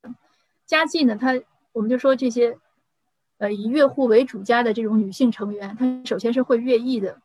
[0.65, 1.41] 家妓呢，它
[1.73, 2.57] 我们就说这些，
[3.39, 7.21] 呃，以乐户为主家的这种女性成员，她首先是会乐艺的。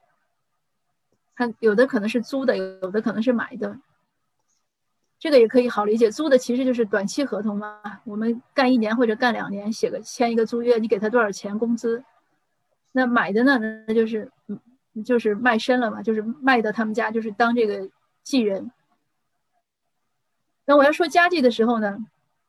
[1.36, 3.80] 她有的可能是租的，有的可能是买的。
[5.18, 8.02] 这个也可以好理解，租的其实就是短期合同嘛。
[8.04, 12.04] 我们干一年或者干两年，写个签一个租约，你给他多少钱工资？
[12.92, 14.60] 那买的呢，那就是嗯。
[15.04, 17.90] 就是卖身了嘛，就是卖到他们家，就是当这个
[18.24, 18.72] 妓人。
[20.64, 21.98] 那我要说家妓的时候呢，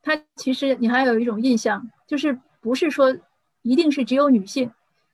[0.07, 3.12] 他其实你还有一种印象，就是不是说
[3.62, 4.71] 一定是只有女性，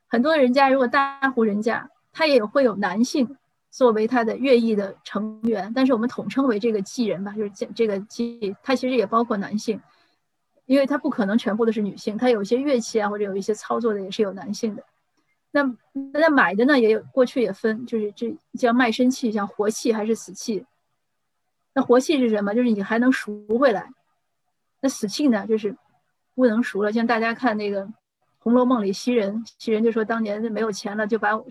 [0.07, 3.38] 很多人家如果大户人家，他也会有男性
[3.70, 9.81] 作为他的乐艺的成员，但是我们统称为这个妓人吧，就是这这个妓，他其实也包括男性，
[10.66, 14.85] 因为他不可能全部都是女性，他有些乐器啊或者有一些操作的也是有男性的。
[15.52, 15.74] 那
[16.12, 20.66] 那买的呢也有，过去也分，就是这叫卖身契，像活契还是死契。
[21.72, 22.55] 那活契是什么？
[22.55, 23.90] 就是你还能赎回来。
[24.83, 25.75] 那死契呢，就是
[26.35, 26.92] 不能赎了。
[26.92, 27.87] 像大家看那个
[28.38, 31.47] 《红楼梦》里袭人，袭人就说当年没有钱了，就把我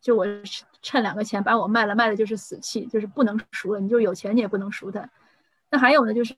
[0.00, 0.24] 就我
[0.80, 3.80] 趁两个钱把我卖了，卖的就是死契，就是不能赎了。
[3.80, 5.10] 你就有钱你也不能赎他。
[5.68, 6.34] 那还有呢，就是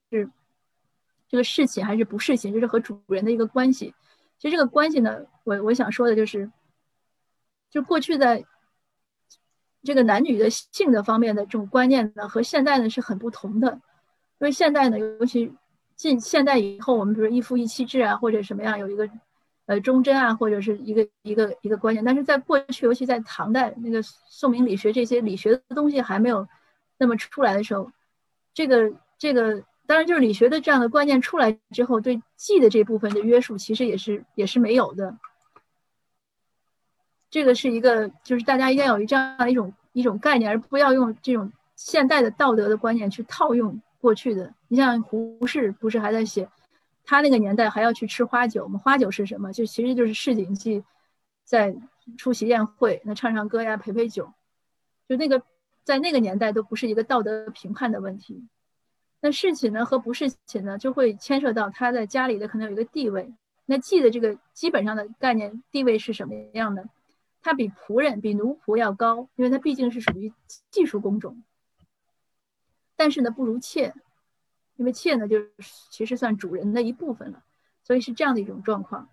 [1.28, 3.94] 这个侍寝还是不侍寝，就是和主人的一个关系。
[4.38, 6.50] 其实这个关系呢，我我想说的就是。
[7.70, 8.44] 就过去在
[9.82, 13.72] 这个男女的性的方面的这种观念呢，和现代呢是很不同的。
[13.72, 15.50] 因为现代呢，尤其
[16.02, 19.08] 近现代以后，我们比如一夫一妻制啊，或者什么样有一个
[19.66, 22.04] 呃忠贞啊，或者是一个一个一个观念。
[22.04, 26.48] 但是在过去，尤其在唐代那个宋明理学这些理学的东西还没有
[26.98, 27.88] 那么出来的时候，
[28.52, 35.16] 这个这个当然就是理学的这样的观念出来之后，对妓的这部分的约束其实也是也是没有的。
[37.30, 44.52] 这个是一个，就是大家应该有这样的一种一种概念，而不要用这种现代的道德的观念去套用过去的。
[44.66, 46.48] 你像胡适不是还在写，
[47.04, 48.80] 他那个年代还要去吃花酒吗？
[48.82, 49.52] 花酒是什么？
[49.52, 50.82] 就其实就是市井妓
[51.44, 51.74] 在
[52.18, 54.32] 出席宴会，那唱唱歌呀，陪陪酒，
[55.08, 55.40] 就那个
[55.84, 58.48] 在那个年代都不是一个道德评判的问题。
[59.20, 63.32] 那侍寝呢和不侍寝呢，就会牵涉到他在家里的可能有一个地位。
[63.66, 66.84] 那妓的这个基本上的概念地位是什么样的？
[67.40, 70.32] 他比仆人、比奴仆要高，因为他毕竟是属于
[70.70, 71.42] 技术工种。
[72.96, 73.94] 但是呢，不如妾，
[74.76, 75.52] 因为妾呢，就是
[75.90, 77.42] 其实算主人的一部分了。
[77.84, 79.08] 所以是这样的一种状况。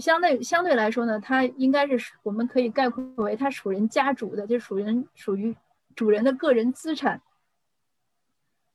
[0.00, 5.54] 相对相对来说呢，它应该是我们可以概括为它属人家主的，就属人属于
[5.94, 7.20] 主人的个人资产。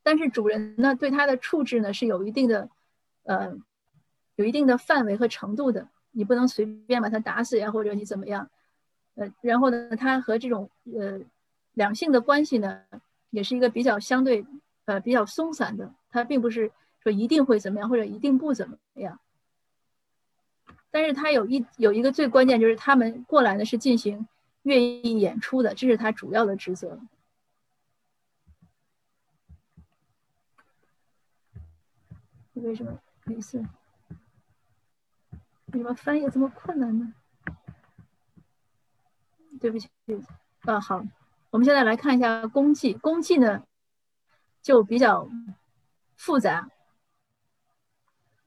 [0.04, 2.70] 但是主人呢，对它的处置呢是有一定的，
[3.24, 3.58] 呃，
[4.36, 5.90] 有一定的范围和程度的。
[6.12, 8.50] 你不能随便把它打死呀，或者你怎么样？
[9.16, 11.20] 呃，然后呢，它和这种呃
[11.80, 12.84] 两性的关系呢，
[13.30, 14.46] 也是一个比较相对
[14.84, 16.70] 呃比较松散的，它并不是
[17.02, 19.18] 说一定会怎么样，或者一定不怎么样。
[20.92, 24.28] 但是它有一有一个最关键，就是他们过来呢是进行
[24.64, 27.00] 乐艺演出的，这是他主要的职责。
[32.56, 33.58] 为什么没事？
[35.68, 37.14] 为什么翻译这么困难呢？
[39.62, 39.88] 对不起，
[40.64, 41.02] 啊好，
[41.50, 42.94] 我们现在来看一下公祭。
[42.94, 43.64] 公祭呢
[44.62, 45.30] 就比较
[46.16, 46.70] 复杂，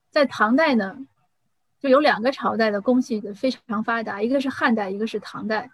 [0.09, 1.07] 在唐代呢。
[1.79, 5.69] 就有两个朝代的公祭的非常发达，一个是汉代，一个是唐代。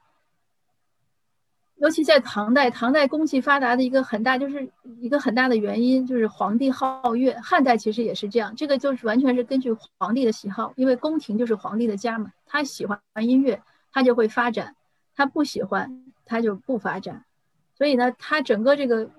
[1.75, 7.37] 尤其在唐代，唐代公祭发达的一个很大，就是一个很大的原因就是皇帝好乐。
[7.43, 13.61] 汉代其实也是这样，这个就是完全是根据皇帝的喜好，因为宫廷就是皇帝的家嘛，他喜欢音乐，
[13.91, 14.73] 他就会发展；
[15.13, 17.25] 他不喜欢，他就不发展。
[17.73, 19.09] 所以呢，他整个这个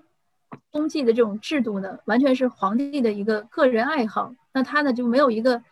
[0.71, 4.35] 公祭的这种制度呢，完全是皇帝的一个个人爱好。
[4.53, 5.63] 那他呢就没有一个。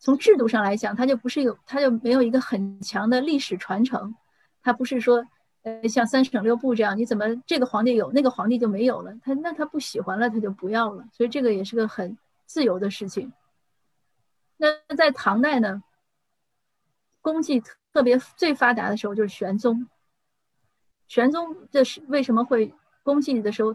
[0.00, 4.14] 从制度上来讲，它就不是有，它就没有一个很强的历史传承。
[4.62, 5.26] 它不是说，
[5.64, 9.12] 呃，像三省六部这样，你怎么这个皇帝有，那个皇帝就没有了？
[9.24, 11.04] 他那他不喜欢了，他就不要了。
[11.12, 13.32] 所以这个也是个很自由的事情。
[14.56, 15.82] 那在唐代呢，
[17.20, 17.60] 功绩
[17.92, 19.88] 特别最发达的时候就是玄宗。
[21.08, 23.74] 玄宗这是为什么会功绩的时候，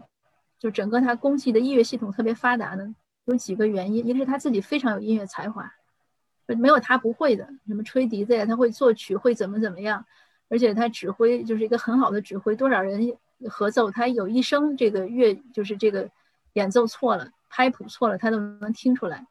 [0.58, 2.94] 就整个他功绩的音乐系统特别发达呢？
[3.26, 5.70] 有几个原因，一个是他自己非常有音乐才华。
[6.58, 10.04] 没有他不会的，什么吹笛子呀，他会作曲，会怎么怎么样，
[10.50, 13.16] 而且他指挥就是一个很好的指挥，多少人
[13.48, 16.10] 合奏，他有一声这个乐就是这个
[16.52, 19.26] 演奏错了，拍谱错了，他都能听出来。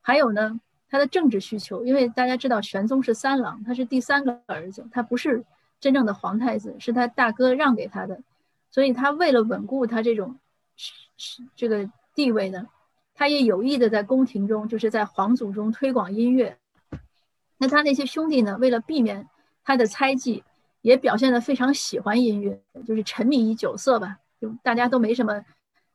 [0.00, 5.44] 还有呢，他的政治需求，因为大家知道玄宗是三郎，他是第三个儿子，他不是
[5.80, 8.20] 真正的皇太子，是他大哥让给他的，
[8.70, 10.38] 所以他为了稳固他这种
[11.54, 12.68] 这个地位呢。
[13.18, 16.58] 他也有意的在宫廷中，就是在皇族中推广音乐。
[17.56, 18.58] 那他那些兄弟呢？
[18.60, 19.26] 为了避免
[19.64, 20.44] 他的猜忌，
[20.82, 24.18] 也表现的非常喜欢音乐，就是沉迷于酒色吧。
[24.38, 25.42] 就大家都没什么，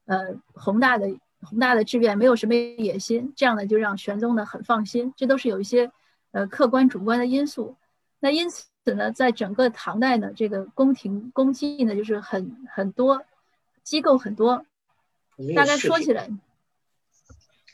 [0.06, 5.14] 呃，宏大的宏大的志愿，没有什么野心，这样呢就让玄宗呢很放心。
[5.16, 5.92] 这都是有一些，
[6.32, 7.76] 呃，客观主观的因素。
[8.20, 13.24] 那因此呢，在整个唐代呢，这个宫廷宫妓呢，就是很很多，
[13.84, 14.66] 机构很多。
[15.56, 16.30] 大概说起来。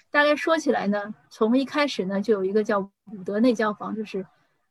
[0.09, 4.25] 大概说起来呢，从一开始呢，就有一个叫武德内教坊，就是，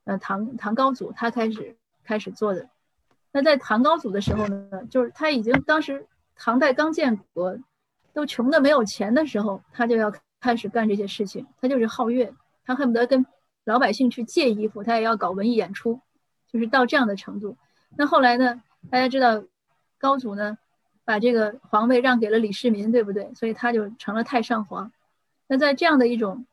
[0.04, 2.68] 呃，唐唐高祖他开始开始做的。
[3.32, 7.56] 那在唐高祖的时候呢，就是他已经当时唐代刚建国，
[8.12, 11.46] 都穷的没有钱的时候，他就要开始干这些事情。
[11.60, 13.24] 他就是好乐，他恨不得跟
[13.64, 16.00] 老百姓去借衣服，他也要搞文艺演出，
[16.52, 17.56] 就是到这样的程度。
[17.96, 19.42] 那后来呢，大家知道
[19.98, 20.58] 高祖呢，
[21.04, 23.32] 把这个皇位让给了李世民，对不对？
[23.34, 24.92] 所以他就成了太上皇。
[25.46, 26.46] 那在这样的一种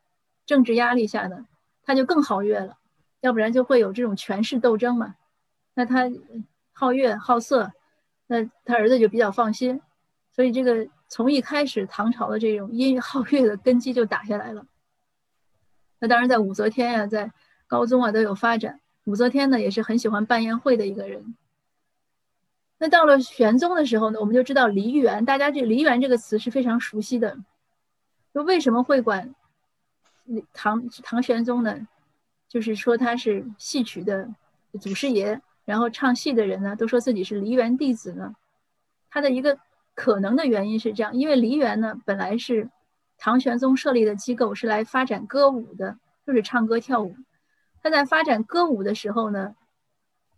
[0.45, 1.45] 政治压力下呢，
[1.83, 2.77] 他就更好乐了，
[3.21, 5.15] 要不然就会有这种权势斗争嘛。
[5.73, 6.09] 那他
[6.71, 7.71] 好乐好色，
[8.27, 9.81] 那他儿子就比较放心，
[10.31, 14.65] 所以这个从一开始唐朝的这种音乐好乐的根基就打下来了。
[15.99, 17.31] 那当然在武则天呀，在
[17.65, 18.79] 高宗啊都有发展。
[19.05, 21.35] 武则天呢也是很喜欢办宴会的一个人。
[22.77, 27.37] 那到了玄宗的时候呢，我们就知道梨园，大家这梨园这个词是非常熟悉的。
[28.33, 29.33] 就为什么会管
[30.53, 31.87] 唐唐玄宗呢？
[32.49, 34.29] 就是说他是戏曲的
[34.79, 38.35] 祖师爷，然后唱戏的人呢都说自己是梨园弟子呢。
[39.09, 39.57] 他的一个
[39.95, 42.69] 可能的原因是这样，因为梨园呢本来是
[43.17, 45.97] 唐玄宗设立的机构，是来发展歌舞的，
[46.27, 47.15] 就是唱歌跳舞。
[47.83, 49.53] 他在发展歌舞的时候呢，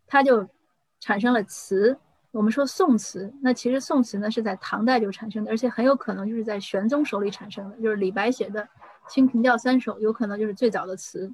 [0.08, 0.50] 他就
[1.00, 1.98] 产生了词。
[2.32, 8.64] 我们说宋词，那其实宋词呢是在唐代就产生的，而且很有可能就是在玄宗手里产生的，就是李白写的
[9.08, 11.32] 《清平调三首》，有可能就是最早的词。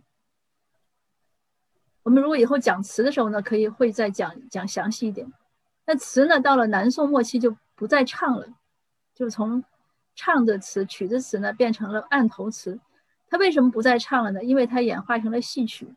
[2.04, 5.32] 我们如果以后讲词的时候呢，可以会再讲讲详细一点。
[5.86, 8.48] 那词呢，到了南宋末期就不再唱了，
[9.16, 9.64] 就从
[10.14, 12.80] 唱的词、曲子词呢变成了案头词。
[13.28, 14.44] 它为什么不再唱了呢？
[14.44, 15.96] 因为它演化成了戏曲。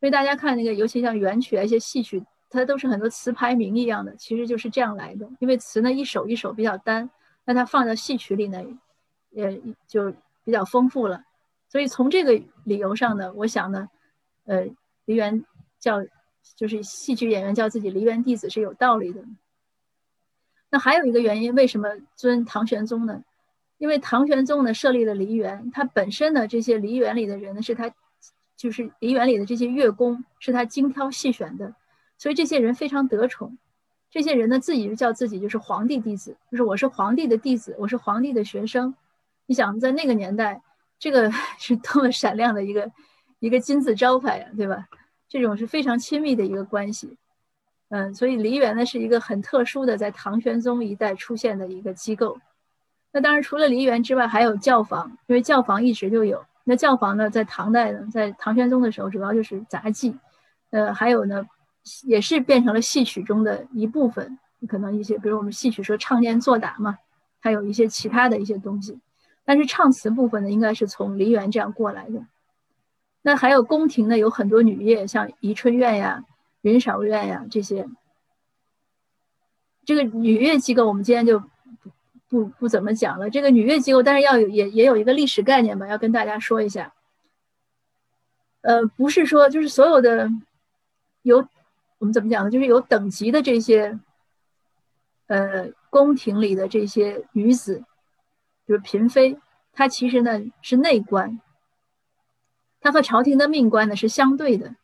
[0.00, 2.24] 所以大家看那个，尤其像元曲啊一些戏曲。
[2.48, 5.28] 它都是很多词牌名一样的，其实就是这样来的。
[5.40, 7.10] 因为词呢一首一首比较单，
[7.44, 8.62] 那它放在戏曲里呢，
[9.30, 11.24] 也就比较丰富了。
[11.68, 13.88] 所以从这个理由上呢，我想呢，
[14.44, 14.64] 呃，
[15.06, 15.44] 梨园
[15.80, 16.00] 叫
[16.54, 19.22] 就是戏曲演员叫自己梨园弟子是有道理的。
[20.70, 23.24] 那还有一个原因，为什么尊唐玄宗呢？
[23.76, 27.92] 因为唐玄宗呢设立了梨园，他本身呢这些梨园里的人呢是他，
[28.56, 31.74] 就是梨园里的这些乐工是他精挑细选的，
[32.16, 33.58] 所以这些人非常得宠。
[34.10, 38.94] 这些人呢自己就叫自己就是皇帝弟子，就是我是皇帝的弟子，我是皇帝的学生。
[39.46, 40.62] 你想在那个年代，
[40.98, 42.90] 这个 是多么闪亮的一个
[43.40, 44.88] 一个金字招牌呀，对吧？
[45.28, 47.16] 这种是非常亲密的一个关系。
[47.88, 52.38] 嗯，所以梨园呢是一个很特殊的，在唐玄宗一代出现的一个机构。
[53.12, 56.44] 那当然，除了梨园之外，还有教坊，因为教坊一直就有。
[56.68, 60.18] 那教坊呢，在唐代呢，在唐玄宗的时候，主要就是杂技。
[60.70, 61.46] 呃，还有呢，
[62.02, 64.36] 也是变成了戏曲中的一部分。
[64.66, 66.98] 可能一些，比如我们戏曲说唱念做打嘛，
[67.38, 68.98] 还有一些其他的一些东西。
[69.44, 72.26] 但是唱词部分呢，应该是从梨园这样过来的。
[73.22, 76.24] 那还有宫廷呢，有很多女乐，像宜春院呀。
[76.62, 77.86] 云韶院呀，这些，
[79.84, 81.40] 这个女乐机构我们今天就
[82.28, 83.30] 不不怎么讲了。
[83.30, 86.92] 这个女乐机构，但是要有也也有一个历史概念吧，要跟大家说一下。
[88.62, 90.28] 呃，不是说就是所有的
[91.22, 91.46] 有
[91.98, 92.50] 我们怎么讲呢？
[92.50, 93.98] 就是有等级的这些，
[95.28, 97.84] 呃，宫廷里的这些女子，
[98.66, 99.38] 就是嫔妃，
[99.72, 101.40] 她其实呢是内官，
[102.80, 104.74] 她和朝廷的命官呢是相对的。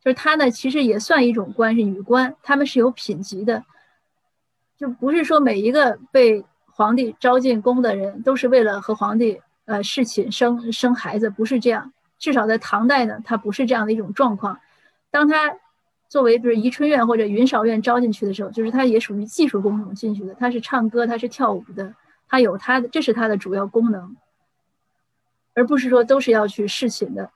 [0.00, 3.64] 就是她呢，其实也算一种官，是女官，她们是有品级的，
[4.78, 6.44] 就不是说每一个被
[6.76, 11.92] 皇帝招进宫的人都是为了和皇帝呃侍寝生生孩子，不是这样。
[12.18, 14.58] 至少在唐代呢，它不是这样的一种状况。
[15.10, 15.56] 当他
[16.08, 21.94] 作为比如宜春院或者云韶院招进去的时候，就是他也属于技术工种进去的，他是唱歌，他是跳舞的，
[22.28, 24.16] 他有他的，这是他的主要功能，
[25.54, 27.30] 而不是说都是要去侍寝的。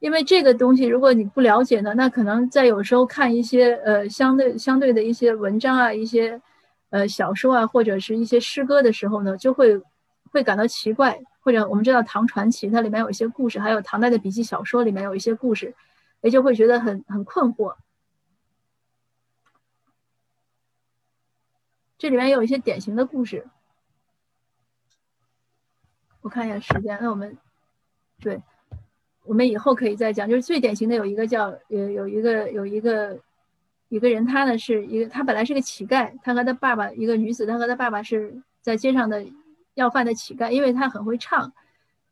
[0.00, 6.40] 因为这个东西，如果你不了解呢，那可能在有时候看一些呃相对相对的一些文章啊，一些
[6.90, 9.80] 呃小说啊，或者是一些诗歌的时候呢，就会
[10.30, 11.18] 会感到奇怪。
[11.42, 15.74] 或者我们知道唐传奇，它里面有一些故事，还有唐代的笔记小说里面有一些故事，
[16.20, 17.74] 也就会觉得很很困惑。
[21.96, 23.48] 这里面有一些典型的故事，
[26.20, 27.38] 我看一下时间，那我们
[28.20, 28.42] 对。
[29.24, 33.18] 我们以后可以再讲，就是最典型的有一个叫有有一个有一个
[33.90, 39.22] 一个人，他呢是一个他本来是个乞丐，他和他爸爸一个女子，他和他爸爸是在街上的
[39.74, 41.52] 要饭的乞丐，因为他很会唱，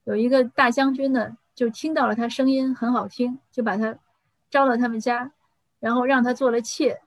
[0.04, 3.96] 有一个大将军呢就听到了他声音很好听，就把他
[4.50, 5.32] 招到他们家，
[5.80, 7.00] 然后让他做了妾，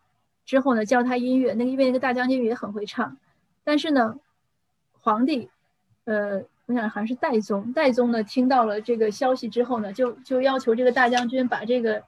[0.43, 3.17] 之后呢教他音乐，那个因为那个大将军也很会唱，
[3.63, 4.15] 但是呢
[4.99, 5.49] 皇帝
[6.05, 6.43] 呃。
[6.67, 12.01] 我想好像是戴宗，戴宗呢听到了这个消息之后呢，就就要求这个大将军把这个，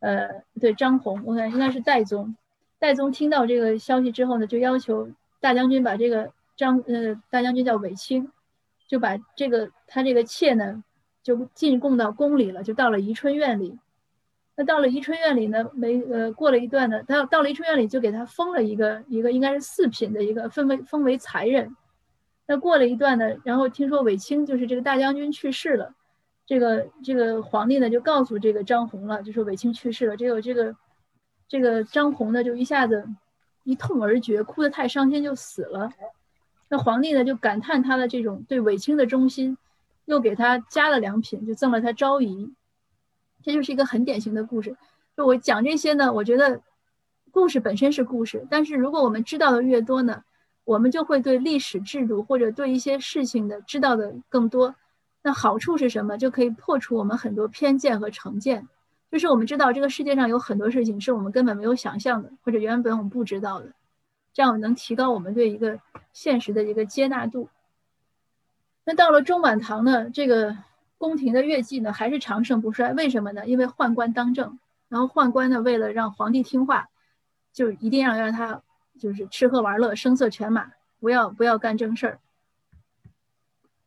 [0.00, 2.36] 呃，对张宏，我想应该是戴宗，
[2.78, 5.08] 戴宗听到这个消息之后呢，就要求
[5.40, 8.30] 大将军把这个张，呃，大将军叫韦清，
[8.86, 10.84] 就把这个他这个妾呢，
[11.22, 13.78] 就进贡到宫里了，就到了宜春院里。
[14.58, 21.76] 那到了宜春院里呢，没呃过了一段呢，他到了宜春院里就给他封了一个一个应该是四品的一个封为封为才人。
[22.46, 25.94] 那过了一段呢，然后听说韦清就是这个大将军去世了，
[26.46, 30.16] 这个这个皇帝呢就告诉这个张宏了，就说韦清去世了。
[30.16, 30.74] 这个这个
[31.48, 33.06] 这个张宏呢就一下子
[33.64, 35.90] 一痛而绝，哭得太伤心就死了。
[36.68, 39.58] 那皇帝呢就感叹他的这种对韦清的忠心，
[40.04, 42.52] 又给他加了两品，就赠了他昭仪。
[43.42, 44.76] 这就是一个很典型的故事。
[45.16, 46.60] 就我讲这些呢，我觉得
[47.30, 50.22] 故事本身是故事，但是如果我们知道的越多呢？
[50.64, 54.74] 我们就会对历史制度或者对一些事情的知道的更多，
[55.26, 56.16] 那好处是什么？
[56.16, 58.68] 就可以破除我们很多偏见和成见。
[59.10, 63.72] 就是我们知道这个世界上有很多事情是我们根本没有想象的，或者原本我们不知道的，
[64.32, 65.80] 这样能提高我们对一个
[66.12, 67.48] 现实的一个接纳度。
[68.84, 70.56] 那到了中晚唐呢，这个
[70.96, 73.48] 宫廷的乐伎呢还是长盛不衰，为什么呢？
[73.48, 76.88] 因为宦官当政，然后宦官呢为了让皇帝听话，
[77.52, 78.62] 就一定要让他。
[78.98, 80.70] 就是吃喝玩乐，声色犬马，
[81.00, 82.18] 不要不要干正事儿。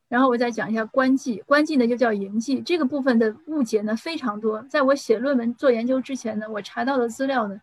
[0.10, 2.62] 然后我再讲一下官妓，官妓呢就叫营妓。
[2.64, 7.62] 这个部分的误解呢非常多，在我写论文做研究之前呢，我查到的资料呢，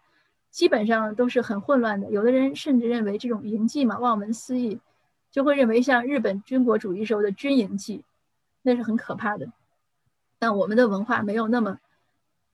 [0.51, 2.09] 基本上都是很混乱的。
[2.11, 4.81] 有的人甚至认为这种营妓嘛，望文思义，
[5.31, 8.03] 就会认为像日本军国主义时候的军营妓，
[8.63, 9.49] 那是很可怕的。
[10.39, 11.79] 但我们的文化没有那么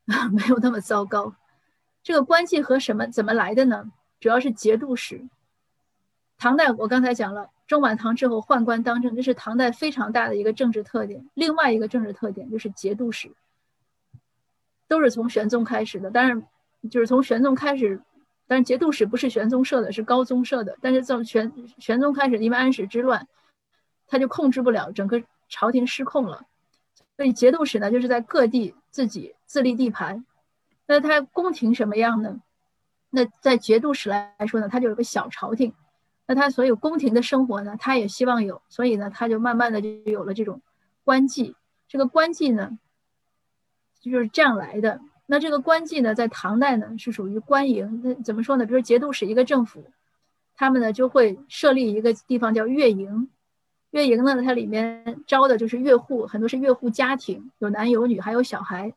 [0.32, 1.34] 没有那么糟糕。
[2.03, 3.93] 这个官妓和什么怎么来的呢？
[4.18, 5.28] 主要是节度使。
[6.38, 11.27] 唐代我刚才讲了，中晚唐之后宦官当政，这是唐代非常大的一个政治特点。
[11.33, 13.33] 另外一个政治特点就是节度使，
[14.87, 16.11] 都是从玄宗开始的。
[16.11, 16.43] 但是，
[16.91, 17.99] 就是从玄宗开始，
[18.47, 20.77] 但是节度使不是玄宗设的，是高宗设的。
[20.83, 23.27] 但是从玄玄宗开始，因为安史之乱，
[24.07, 26.45] 他就控制不了整个朝廷失控了，
[27.16, 30.27] 所以节度使呢就是在各地自己自立地盘。
[30.85, 32.39] 那他宫廷什么样呢？
[33.09, 35.73] 那在节度使来说呢，他就有个小朝廷。
[36.35, 40.62] 那他所有宫廷的生活呢，他也希望有，所以呢，他就慢慢的就有了这种
[41.05, 41.55] 官妓。
[41.87, 42.78] 这个官妓呢，
[44.01, 44.99] 就是这样来的。
[45.26, 48.01] 那这个官妓呢，在唐代呢是属于官营。
[48.03, 48.64] 那怎么说呢？
[48.64, 49.85] 比如节度使一个政府，
[50.55, 53.28] 他们呢就会设立一个地方叫乐营。
[53.91, 58.95] 乐营呢，它里面招的就是乐户，很多是乐户家庭，有男有女，还有小孩。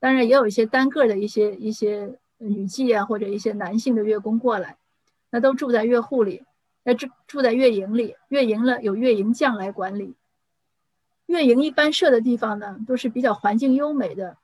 [0.00, 4.78] 当然也有一些单个的一些一些女妓啊，或者一些男性的乐工过来。
[5.30, 6.44] 那都住在乐户里，
[6.84, 10.14] 那住住在月营里，月营了有月营将来管理。
[11.26, 14.36] 月营一般设的地方呢，都是比较环境优美的，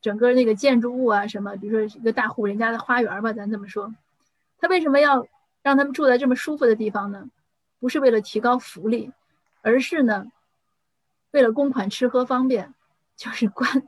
[0.00, 3.94] 整个那个建筑物啊什么，比如说一个大户人家的花园吧，咱这么说。
[4.58, 5.26] 他为什么要
[5.62, 7.30] 让他们住在这么舒服的地方呢？
[7.78, 9.12] 不是为了提高福利，
[9.60, 10.32] 而是呢，
[11.30, 12.74] 为了公款吃喝方便。
[13.16, 13.86] 就是官，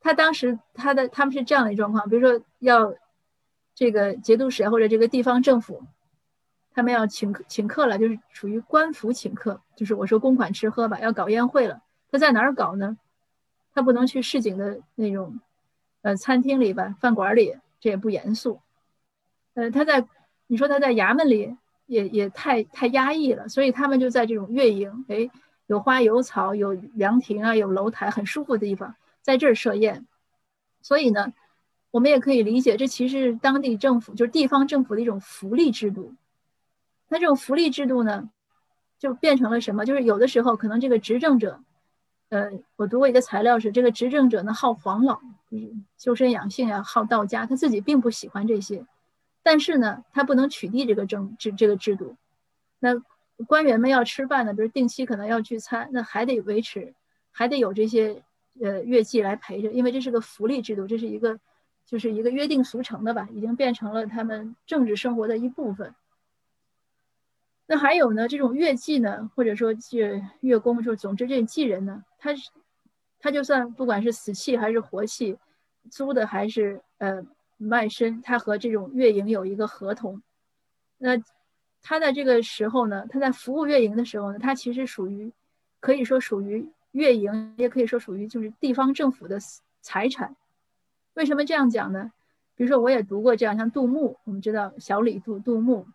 [0.00, 2.94] 他当时他的他们是这样的状况，比如说要。
[3.74, 5.84] 这个节度使或者这个地方政府，
[6.78, 11.82] 他们要请客请客了，就是属于官府请客，就是我说公款吃喝吧，要搞宴会了。
[12.08, 12.96] 他在哪儿搞呢？
[13.74, 15.40] 他不能去市井的那种，
[16.02, 18.60] 呃，餐厅里吧，饭馆里，这也不严肃。
[19.54, 20.06] 呃，他在，
[20.46, 21.56] 你说他在衙门里
[21.86, 25.28] 也也太太压抑了，所以他们就在这种月营，哎，
[25.66, 30.06] 有花有草，有凉亭啊，有楼台，很舒服的地方，在这儿设宴。
[30.80, 31.32] 所以呢。
[31.90, 36.14] 我们也可以理解，这其实是当地政府，就是地方政府的一种福利制度。
[37.08, 38.30] 那这种福利制度呢，
[38.98, 39.84] 就变成了什么？
[39.84, 41.60] 就是有的时候可能这个执政者，
[42.28, 48.84] 呃，我读过一个材料是，这个执政者呢好黄老，就是修身养性呀，好道家，他自己并不喜欢这些，
[49.42, 52.16] 但是呢，他不能取缔这个政制这个制度。
[52.78, 53.00] 那
[53.46, 56.94] 官员们要吃饭呢，比如定期可能要聚餐，那还得维持，
[57.30, 58.22] 还得有这些
[58.60, 61.38] 呃乐伎来陪着，因为这是个福利制度，这是一个。
[61.90, 65.94] 就是一个约定俗成的吧，已经变成了他们政治生活的一部分。
[67.70, 72.50] 那还有呢，这种乐妓呢，或者说乐乐工，就总之这妓人呢，他是
[73.20, 75.36] 他就算不管是死契还是活契，
[75.90, 77.22] 租的还是呃
[77.58, 80.22] 卖身，他和这种乐营有一个合同。
[80.96, 81.10] 那
[81.82, 85.30] 他在这个时候呢，他在服务乐营的时候呢，他其实属于
[85.78, 89.38] 可以说属于乐营，也可以说属于就是地方政府的
[89.82, 90.34] 财产。
[91.12, 92.10] 为什么这样讲呢？
[92.56, 95.86] 比如说，我也读过这样，像杜牧，我们知道小李杜杜牧，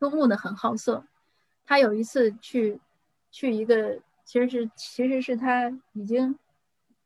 [0.00, 1.04] 杜牧呢很好色，
[1.64, 2.80] 他有一次去
[3.30, 6.36] 去一个，其实是其实是他已经，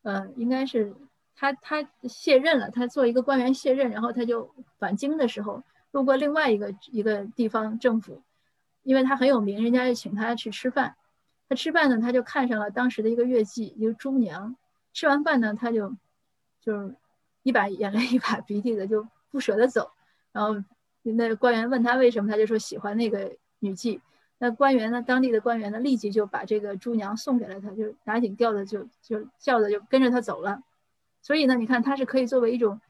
[0.03, 0.95] 呃，应该是
[1.37, 8.23] 他他卸任了，他做一个官员卸任，然后他就返京的时候，路过另外一个一个地方政府，
[8.83, 10.97] 因为他很有名，人家就请他去吃饭，
[11.51, 14.57] 他吃饭呢，他就看上了当时的一个乐妓，一个猪娘，
[14.95, 15.95] 吃完饭呢，他就
[16.61, 16.95] 就是。
[17.47, 19.91] 一把眼泪一把鼻涕的就不舍得走，
[20.33, 20.65] 然后
[21.13, 24.01] 那官员问他为什么，他就说喜欢那个女妓。
[24.39, 30.63] 那官员呢，当地的官员呢，立即就把这个猪娘送给了他，就拿紧吊的就就叫的就跟着他走了。
[31.23, 32.81] 所以呢，你看他是可以作为一种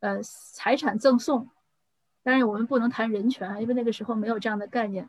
[0.00, 1.48] 呃财产赠送，
[2.22, 5.08] 当然我们不能谈人权啊，因为那个时候没有这样的概念。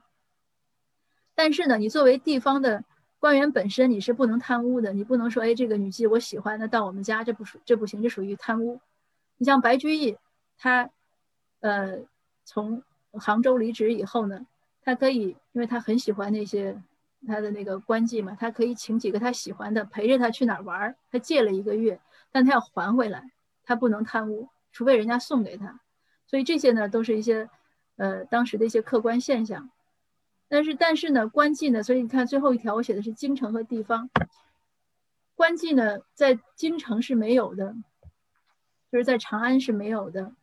[1.35, 2.83] 但是呢，你作为地方的。
[3.19, 8.81] 官员本身你是不能贪污的，你不能说，哎，这个女妓我喜欢，那到我们家这不属这不行，这属于贪污。
[9.37, 10.17] 你像白居易，
[10.57, 10.89] 他，
[11.59, 11.99] 呃，
[12.43, 12.83] 从
[13.13, 14.45] 杭州离职以后呢，
[14.81, 16.81] 他可以，因为他很喜欢那些
[17.27, 21.99] 他的那个官妓嘛，他可以请几个他喜欢的陪着他去哪儿玩儿，他借了一个月，
[22.31, 23.31] 但他要还回来，
[23.63, 25.79] 他不能贪污，除非人家送给他。
[26.25, 27.49] 所以这些呢，都是一些，
[27.97, 29.69] 呃，当时的一些客观现象。
[30.47, 34.09] 但是，但是呢，官妓呢，所以你看最后一条，我写的是京城和地方。
[35.35, 37.75] 官妓呢，在京城是没有的，
[38.91, 40.33] 就是在长安是没有的。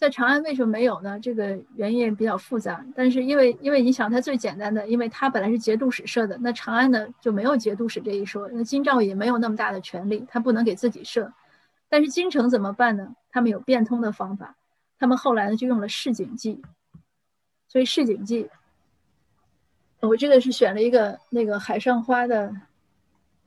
[0.00, 1.20] 在长安为什么没有呢？
[1.20, 2.82] 这个原因比较复杂。
[2.96, 8.48] 但是因为，因为你想，它最简单的，因为它本来是节度使设的，那长安呢就没有节度使这一说。
[8.50, 11.30] 那京兆也没有那么大的权力，他不能给自己设。
[11.90, 13.14] 但是京城怎么办呢？
[13.30, 14.56] 他们有变通的方法，
[14.98, 16.62] 他们后来呢就用了市井记。
[17.68, 18.48] 所以《市井记》，
[20.08, 22.56] 我这个是选了一个那个海上花的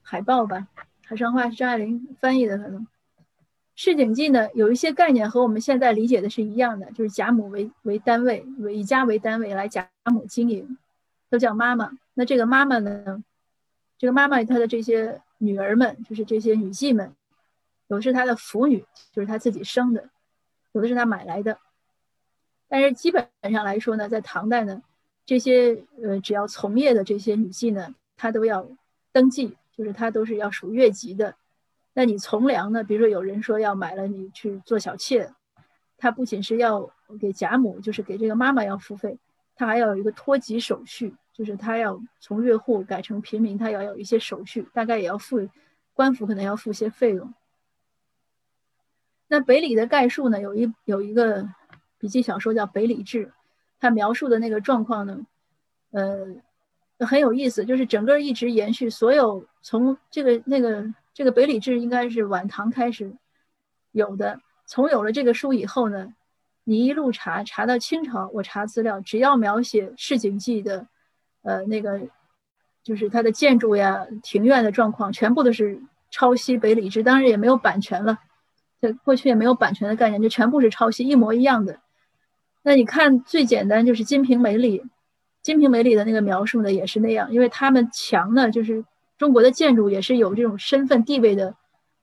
[0.04, 0.68] 海报吧。
[1.04, 2.86] 海上花是张爱玲翻译的，可能。
[3.76, 10.78] 市井记呢，有一些概念和我们现在理解的是一样的，就是贾母为为单位，以家为单位来贾母经营，
[11.30, 11.92] 都叫妈妈。
[12.14, 13.24] 那这个妈妈呢，
[13.98, 17.16] 这个妈妈她的这些女儿们，就是这些女妓们，
[17.88, 20.08] 有的是她的福女，就是她自己生的，
[20.74, 21.58] 有的是她买来的。
[22.68, 24.84] 但是基本上来说呢，在唐代呢，
[25.26, 28.68] 这些呃只要从业的这些女妓呢，她都要
[29.12, 31.36] 登记，就是她都是要属越级的。
[31.96, 32.84] 那你从良呢？
[32.84, 35.32] 比如说有人说要买了你去做小妾，
[35.96, 36.90] 他不仅是要
[37.22, 39.20] 给贾母，就是给这个妈妈要付费，
[39.56, 45.48] 他还要有一个托籍手续，就是他要从越户改成平民，他要有一些手续，大概也要付
[45.94, 47.32] 官府可能要付些费用。
[49.28, 51.48] 那《北里》的概述呢，有一有一个
[52.00, 53.28] 笔记小说叫《北里志》，
[53.80, 55.28] 他描述的那个状况呢，
[55.92, 56.26] 呃，
[57.06, 60.92] 很有意思，就是整个一直延续，所有从这个那个。
[61.14, 63.16] 这个《北礼志》应该是晚唐开始
[63.92, 64.40] 有的。
[64.66, 66.16] 从有了这个书以后呢，
[66.64, 70.88] 你一路查查到清朝，我查资料，只要描写市井记的，
[71.44, 72.02] 呃，那个
[72.82, 77.02] 就是它的建筑呀、庭院的状况，全部都是抄袭《北礼志》。
[77.04, 78.18] 当然也没有版权了，
[78.82, 81.80] 这过去也没有版权的概念，就全部是抄袭，一模一样的。
[82.64, 84.80] 那你看最简单就是《金瓶梅》里，
[85.44, 88.84] 《金瓶梅》里的那个描述呢，也是那样，因为他们墙呢就是。
[89.24, 91.56] 中国的建筑也是有这种身份地位的，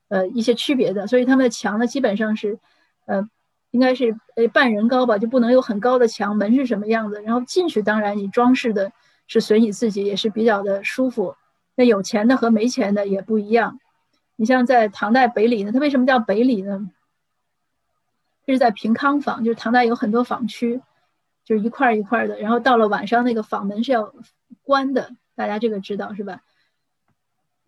[0.08, 2.58] 呃，一些区别的，所以他们的墙呢，基本上是，
[3.04, 3.28] 呃，
[3.72, 6.34] 应该是呃半人高吧，就不能有很高的墙。
[6.34, 7.20] 门是什么样子？
[7.20, 8.90] 然后进去，当然你装饰的
[9.26, 11.36] 是随你自己，也是比较的舒服。
[11.74, 13.78] 那有钱的和没钱的也不一样。
[14.36, 16.90] 你像在唐代北里呢，它为什么叫北里呢？
[18.46, 20.80] 这是在平康坊，就是唐代有很多坊区，
[21.44, 22.40] 就是一块一块的。
[22.40, 24.14] 然后到了晚上，那个坊门是要
[24.62, 26.40] 关的，大家这个知道是吧？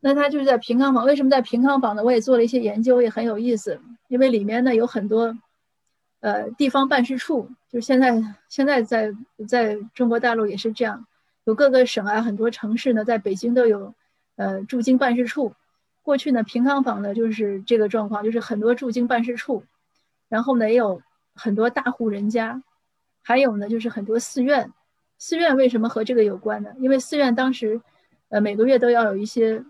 [0.05, 2.03] 那他就是在平康坊，为什么在平康坊呢？
[2.03, 3.81] 我也做了一些研究，也很有意思。
[4.09, 5.33] 因为里面呢有很多，
[6.19, 9.13] 呃，地方办事处，就是现在现在在
[9.47, 11.07] 在中国大陆也是这样，
[11.45, 13.95] 有各个省啊，很多城市呢，在北京都有，
[14.35, 15.55] 呃，驻京办事处。
[16.03, 19.63] 过去呢，平康坊呢就是这个状况，就是很多驻京办事处，
[20.29, 21.01] 然后呢也有
[21.33, 22.61] 很多大户人家，
[23.23, 24.73] 还有呢就是很多寺院。
[25.17, 26.71] 寺院为什么和这个有关呢？
[26.81, 27.81] 因为寺院当时，
[28.31, 29.65] 呃，每个月都要有一些。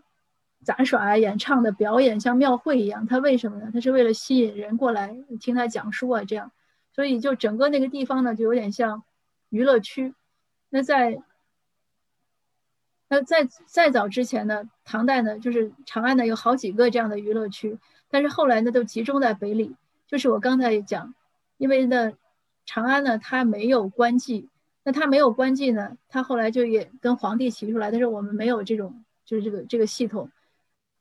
[0.65, 3.71] 杂耍啊，演唱的表演像庙会一样，他为什么呢？
[3.73, 6.53] 他是为了吸引人过来听他讲书啊，这样，
[6.93, 9.03] 所以就整个那个地方呢，就有点像
[9.49, 10.15] 娱乐区。
[10.71, 11.21] 那在
[13.09, 19.75] 那在再早之前呢，唐代呢，就是长安呢有好几个这样的娱乐区，但是后来呢都集中在北里。
[20.07, 21.15] 就是我刚才也讲，
[21.57, 22.13] 因为呢
[22.65, 24.49] 长安呢它没有官妓，
[24.85, 30.31] 那它没有官妓呢，它后来就也跟皇帝提出来，但是我们没有这种就是这个这个系统。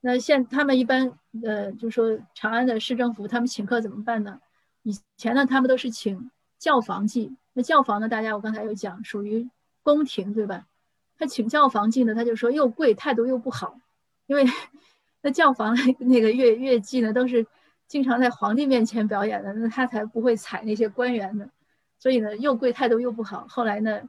[0.03, 4.41] 那现他们一般，呃，就说长安的市政府，他们请客怎么办呢？
[4.81, 7.35] 以前呢，他们都是请教坊妓。
[7.53, 9.47] 那教坊呢，大家我刚才有讲，属于
[9.83, 10.65] 宫廷，对吧？
[11.19, 13.79] 他请教坊妓呢，他就说又贵，态度又不好，
[14.25, 14.43] 因为
[15.21, 17.45] 那教坊那个乐乐伎呢，都是
[17.87, 21.47] 经常在皇帝面前表演的，那他才不会踩那些官员呢，
[21.99, 23.45] 所以呢，又贵，态度又不好。
[23.47, 24.01] 后来呢？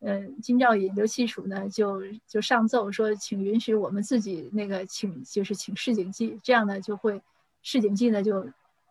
[0.00, 7.20] 嗯，金兆尹刘西楚呢，就就上奏说，请允许我们自己那个请，就是请市井妓，这样呢就会
[7.62, 8.46] 市井妓呢就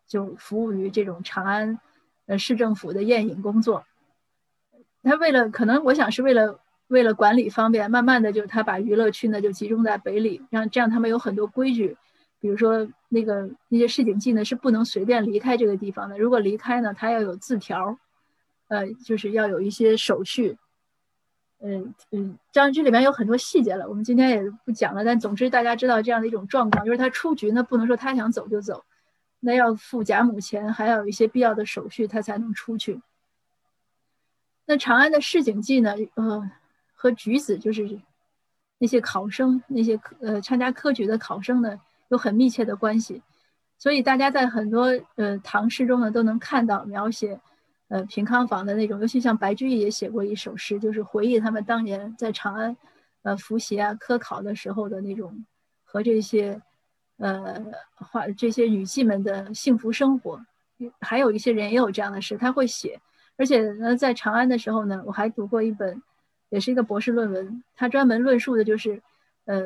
[0.05, 1.79] 就服务于这种长安
[2.25, 3.85] 呃市政府的宴饮工作。
[5.01, 11.95] 他为了可能我想是为了为了管理方便，慢慢的就他把娱乐区呢就集中在北里，让这样他们有很多规矩，
[12.41, 17.97] 比如说那个那些市井妓呢是不能随便离开这个地方的，如果离开呢，他要有字条，
[18.67, 20.57] 呃，就是要有一些手续。
[21.59, 25.03] 嗯嗯，这样这里面有很多细节了，我们今天也不讲了。
[25.03, 28.85] 但总之大家知道这样的一种状况，就是他出局呢，不能说他想走就走，
[29.39, 33.01] 那要付贾母钱，还要有一些必要的手续，他才能出去。
[34.67, 36.51] 那长安的市井记呢，呃，
[36.93, 37.99] 和举子就是
[38.77, 41.79] 那些考生，那些呃参加科举的考生呢，
[42.09, 43.23] 有很密切的关系，
[43.79, 47.39] 所以大家在很多呃唐诗中呢，都能看到描写。
[47.89, 52.75] 呃，平康坊的那种，尤其像白居易也写过一首诗，就是回忆他们当年在长安，
[53.23, 55.45] 呃，复习啊、科考的时候的那种
[55.85, 56.61] 和这些，
[57.17, 57.65] 呃，
[57.95, 60.45] 画这些女妓们的幸福生活。
[60.99, 62.99] 还有一些人也有这样的诗，他会写。
[63.37, 66.01] 而且呢，在长安的时候呢，我还读过一本，
[66.49, 69.01] 也是一个博士论文，他专门论述的就是，
[69.45, 69.63] 呃，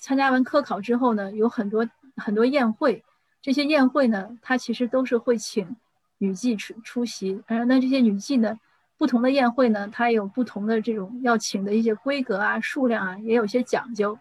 [0.00, 3.04] 参加完科考之后呢，有很多很多宴会，
[3.40, 5.76] 这些宴会呢，他其实都是会请。
[6.20, 8.60] 女妓出出席，呃，那这些女妓呢，
[8.98, 14.18] 不同的宴会呢，它有不同的这种要请的一些规格啊、数量啊，也有些讲究，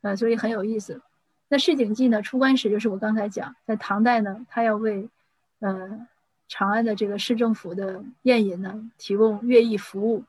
[0.00, 1.02] 呃，所以很有意思。
[1.48, 5.10] 那市井记呢，出关时就是我刚才讲，在唐代呢，他要为
[5.58, 6.06] 呃
[6.48, 10.24] 长安的这个市政府的宴饮呢提供乐艺服务，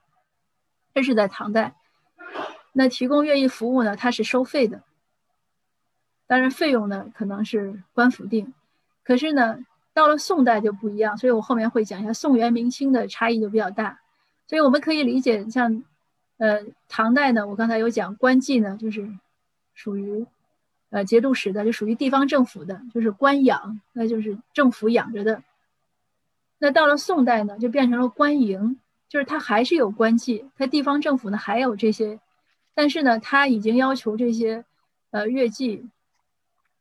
[0.94, 1.74] 这是在唐代。
[2.74, 4.84] 那提供乐艺服务呢，它是收费的，
[6.28, 8.54] 当然费用呢可能是官府定，
[9.06, 9.60] 可是呢
[9.96, 14.00] 到了宋代就不一样，所以我后面会讲一下宋元明清的差异就比较大，
[14.46, 15.84] 所以我们可以理解像。
[16.38, 19.10] 呃，唐代呢，我刚才有讲官妓呢，就是
[19.74, 20.26] 属于
[20.90, 25.42] 呃节度使的，就属于地方政府的，就是官养，那就是政府养着的。
[26.58, 28.78] 那到了宋代呢，就变成了官营，
[29.08, 32.20] 就是他还是有官妓，他地方政府呢还有这些，
[32.74, 34.66] 但是呢，他已经要求这些
[35.12, 35.88] 呃乐妓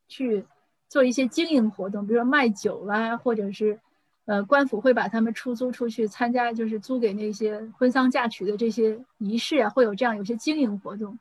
[0.08, 0.44] 去
[0.88, 3.80] 做一些经营活动，比如说卖酒啦，或者是。
[4.26, 11.18] 呃，官府会把他们出租出去参加，就是租给那些婚丧嫁娶的这些仪式啊，会有这样有些经营活动。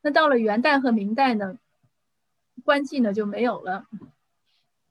[0.00, 1.56] 那到了元代和明代呢，
[2.64, 3.86] 官妓呢就没有了，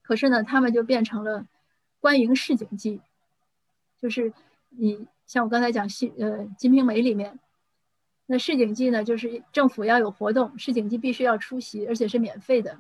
[0.01, 1.45] 可是呢，他们就变成了
[1.99, 3.01] 官营市井妓，
[4.01, 4.32] 就是
[4.70, 7.38] 你像我刚才讲《新呃金瓶梅》里面，
[8.28, 12.78] 那市井妓呢，就是政府要有活动，市井妓必须要出席，而且是免费的。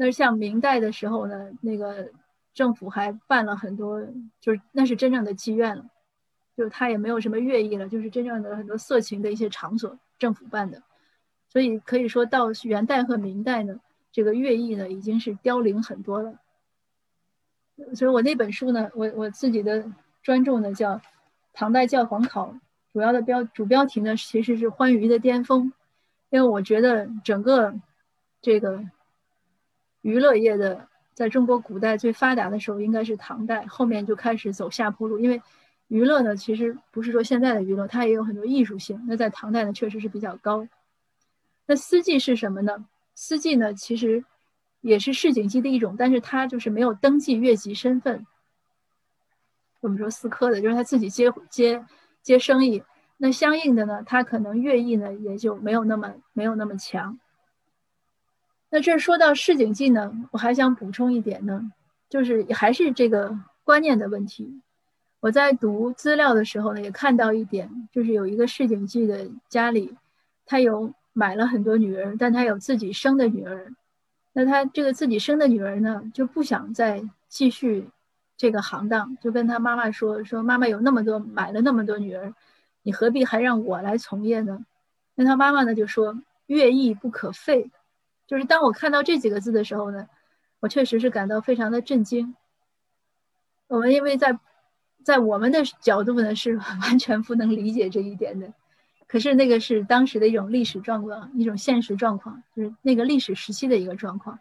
[0.00, 2.10] 那像明代的时候呢，那个。
[2.52, 4.04] 政府还办了很多，
[4.40, 5.84] 就是那是真正的妓院了，
[6.56, 10.82] 就是他也没有什么乐艺了，就是真正的很多色情的一些场所，政府办的，
[11.48, 13.80] 所以可以说到元代和明代呢，
[14.10, 16.34] 这个乐艺呢已经是凋零很多了。
[17.94, 19.90] 所以我那本书呢，我我自己的
[20.20, 20.96] 专著呢叫
[21.52, 22.48] 《唐代教坊考》，
[22.92, 25.72] 主要的标主标题呢其实是欢愉的巅峰，
[26.30, 27.72] 因为我觉得整个
[28.42, 28.84] 这个
[30.02, 30.88] 娱乐业的。
[31.12, 35.18] 在中国古代最发达的时候应该是唐代，后面就开始走下坡路。
[35.18, 35.42] 因为
[35.88, 39.04] 娱乐呢，其实不是说现在的娱乐，它也有很多艺术性。
[39.06, 40.66] 那在唐代呢，确实是比较高。
[41.66, 42.86] 那司妓是什么呢？
[43.14, 44.24] 司妓呢，其实
[44.80, 48.24] 也是市井妓的一种，但是它就是没有登记越级身份。
[49.80, 51.84] 我们说司科的，就是他自己接接
[52.22, 52.82] 接生意。
[53.18, 57.18] 那相应的呢，他可能乐意呢也就没有那么没有那么强。
[58.72, 61.72] 那这说到市井记呢，我还想补充一点呢，
[62.08, 64.62] 就是还是这个观念的问题。
[65.18, 69.96] 我在读资料的时候呢，也看到一点，就是有一个市井记的家里，
[70.46, 73.72] 他有买了很多女儿，但他有自己生的女儿。
[74.32, 77.88] 那他这个自己生的女儿呢，就不想再继续
[78.36, 82.32] 这个行当，就跟他妈妈说：“说妈妈有那么多买了那么多女儿，
[82.82, 84.64] 你何必还让我来从业呢？”
[85.16, 86.16] 那他妈妈呢就说
[86.46, 87.68] ：“乐艺不可废。”
[88.30, 90.08] 就是当我看到这几个字的时候呢，
[90.60, 92.36] 我确实是感到非常的震惊。
[93.66, 94.38] 我们因为在
[95.02, 98.54] 在我们的角度呢是 完全不能理解这一点的，
[99.08, 104.38] 可是那个是当时的一种历史状况，一种现实状况，就是那个历史时期的一个状况。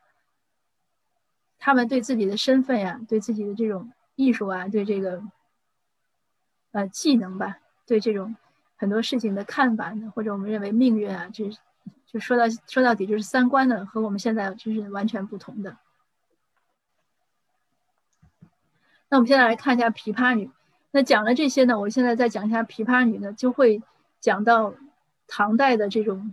[1.58, 5.24] 他们对自己的身份呀，对自己的这种艺术啊，对这个
[6.74, 8.36] 呃技能吧，对这种
[8.76, 11.58] 很多事情的看法呢，或者我们认为命运啊，这是。
[12.12, 15.78] 就说到说到底就是三观呢，和我们现在就是完全不同的。
[19.10, 20.50] 那我们现在来看一下琵琶女。
[20.90, 23.84] 那讲了这些呢，我现在再讲一下琵琶女呢，就会
[24.20, 24.74] 讲到
[25.28, 26.32] 唐代的这种，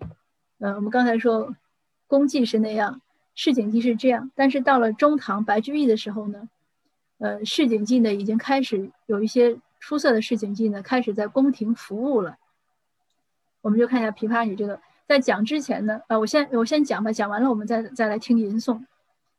[0.61, 1.55] 呃，我们刚才说
[2.07, 3.03] 宫妓是那样，
[3.35, 6.49] 市井妓是这样，但是到了中唐白居易的时候呢，
[7.19, 12.39] 呃，市井妓呢已经开始有一些出色的市井妓呢开始在宫廷服务了。
[13.61, 14.81] 我们就看一下琵琶女这个。
[15.07, 18.85] 在讲之前呢，呃，我先我先讲吧，讲完了我们再再来听吟诵。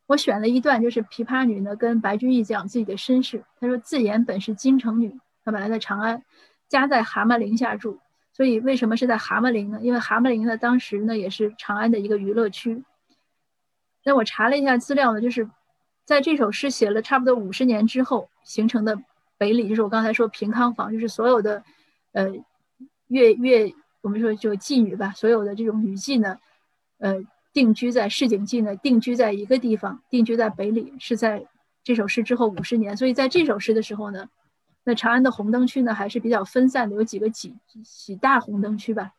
[0.05, 3.43] 我选了一段，就是琵琶女呢跟白居易讲自己的身世。
[3.59, 6.23] 她说自言本是京城女，她本来在长安，
[6.69, 7.99] 家在蛤蟆陵下住。
[8.31, 9.79] 所以为什么是在蛤蟆陵呢？
[9.81, 12.85] 因为蛤蟆陵呢当时呢也是长安的一个娱乐区。
[14.05, 15.49] 那我查了一下资料呢，就是
[16.05, 18.97] 在这首诗写了差不多五十年之后形成的
[19.37, 21.61] 北里，就是我刚才说平康坊，就是所有的
[22.13, 22.31] 呃
[23.07, 23.75] 乐乐。
[24.07, 26.37] 我们说就妓女吧，所有的这种女妓呢，
[26.99, 27.17] 呃，
[27.51, 31.45] 定居在市井妓呢，定居在一个地方，定居在北里，是在
[31.83, 32.95] 这首诗之后五十年。
[32.95, 34.29] 所以在这首诗的时候呢，
[34.85, 37.53] 那长安的红灯区呢还是比较分散的，有几个几
[37.83, 39.11] 几大红灯区吧。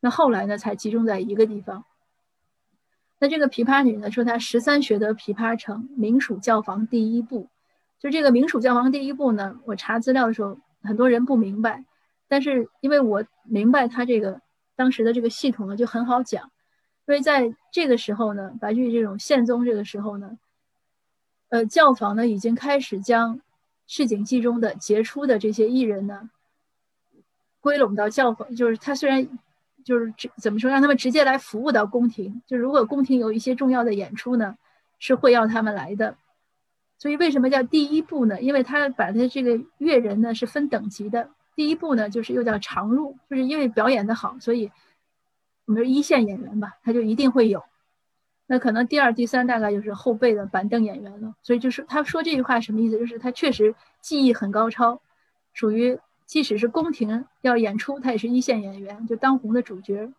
[0.00, 1.84] 那后来呢才集中在一个地方。
[3.20, 7.48] 那这个琵琶女呢说她十三学得琵琶成，名属教坊第一部。
[8.00, 11.84] 就这个名属教坊第一部呢，我查资料的时候，很多人不明白。
[12.32, 14.40] 但是因为我明白他这个
[14.74, 16.50] 当时的这个系统呢，就很好讲。
[17.06, 20.38] 因为在这个时候呢，白居易这种宪宗这个时候呢，
[21.50, 23.42] 呃，教坊呢已经开始将
[23.86, 26.30] 市井记中的杰出的这些艺人呢
[27.60, 29.28] 归拢到教坊，就是他虽然
[29.84, 32.40] 就是怎么说，让他们直接来服务到宫廷。
[32.46, 34.56] 就如果宫廷有一些重要的演出呢，
[34.98, 36.16] 是会要他们来的。
[36.96, 38.40] 所以为什么叫第一部呢？
[38.40, 41.28] 因为他把他这个乐人呢是分等级的。
[41.54, 44.70] 第一部呢就是又叫常入，就是因为表演的好，所以
[45.66, 47.64] 我们说一线演员吧，他就一定会有。
[48.46, 51.34] 那可能第二、第三大概就是后辈的板凳演员了。
[51.42, 52.98] 所以就是他说这句话什么意思？
[52.98, 55.00] 就是他确实技艺很高超，
[55.52, 55.98] 属于。
[56.24, 60.10] 即使是宫廷要演出，他也是一线演员，就当红的主角。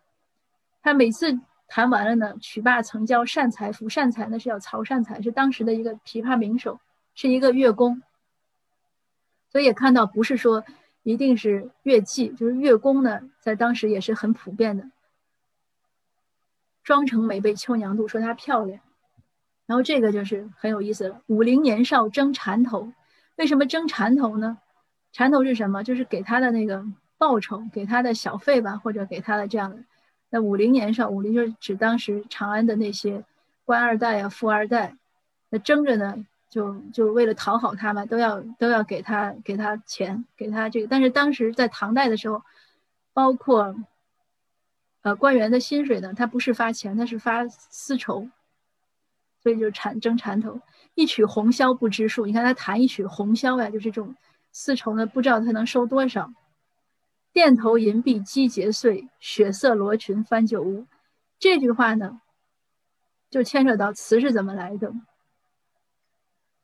[0.80, 3.88] 他每次弹完了呢，曲罢曾教善才服。
[3.88, 6.78] 善才呢是叫曹善才，是当时的一个琵琶名手，
[7.16, 8.00] 是一个乐工。
[9.50, 10.64] 所以也看到，不是说
[11.04, 14.90] 一定是乐器，就是乐工呢，在当时也是很普遍的。
[16.82, 18.80] 妆成美被秋娘妒，说她漂亮。
[19.66, 21.22] 然后这个就是很有意思了。
[21.26, 22.92] 武陵年少争缠头，
[23.36, 24.58] 为什么争缠头呢？
[25.12, 25.82] 缠头是什么？
[25.84, 26.84] 就是给他的那个
[27.16, 29.84] 报酬，给他的小费吧，或者给他的这样的。
[30.28, 33.24] 那武陵年少，武陵就是指当时长安的那些
[33.64, 34.96] 官二代啊、富二代，
[35.48, 40.86] 那争着呢，就就为了讨好他们，都要都要给他给他钱，给他这个。
[40.86, 42.40] 但是当时在唐代的时候，
[43.12, 43.74] 包括
[45.02, 48.30] 呃官员的薪水呢，他不是发钱，他是发丝绸，
[49.42, 50.60] 所以就缠争缠头。
[50.94, 54.14] 一曲红绡不知数，你看他弹一曲红绡呀，就是这种。
[54.52, 56.32] 丝绸呢，不知道他能收多少。
[57.32, 60.86] 钿头银篦击节碎，血色罗裙翻酒污。
[61.40, 62.20] 这句话呢，
[63.28, 64.92] 就牵扯到词是怎么来的。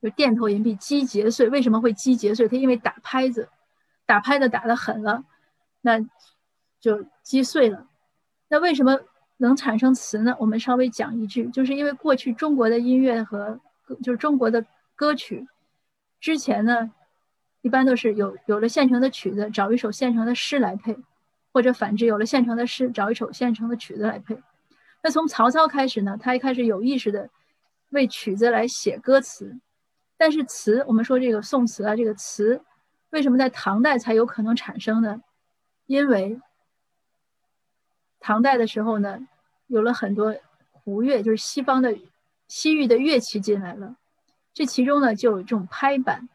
[0.02, 2.48] 就钿头银币击节碎，为什么会击节碎？
[2.48, 3.48] 他因为打拍子，
[4.06, 5.24] 打拍子打得狠了，
[5.80, 6.00] 那
[6.80, 7.86] 就击碎了。
[8.48, 9.00] 那为什么
[9.36, 10.36] 能产生词呢？
[10.38, 13.60] 我们稍微讲一句，就是因为过去中国的音乐和
[14.02, 15.46] 就是中国的歌曲
[16.20, 16.92] 之前呢。
[17.62, 20.96] 一般都是有有了现成的曲子，找一首现成的诗来配，
[21.52, 24.34] 或者反之，有了现成的诗，找一首现成的曲子来配。
[25.02, 27.28] 那从曹操开始呢，他一开始有意识的
[27.90, 29.58] 为曲子来写歌词，
[30.20, 32.60] 但是词，我们说这个宋词啊，这个词
[33.08, 35.22] 为什么在唐代才有可能产生呢？
[35.86, 36.38] 因为
[38.20, 39.26] 唐代的时候呢，
[39.66, 40.36] 有了很多
[40.72, 41.96] 胡乐，就是西方的
[42.48, 43.96] 西域的乐器进来了，
[44.52, 46.28] 这其中呢就有这种拍板。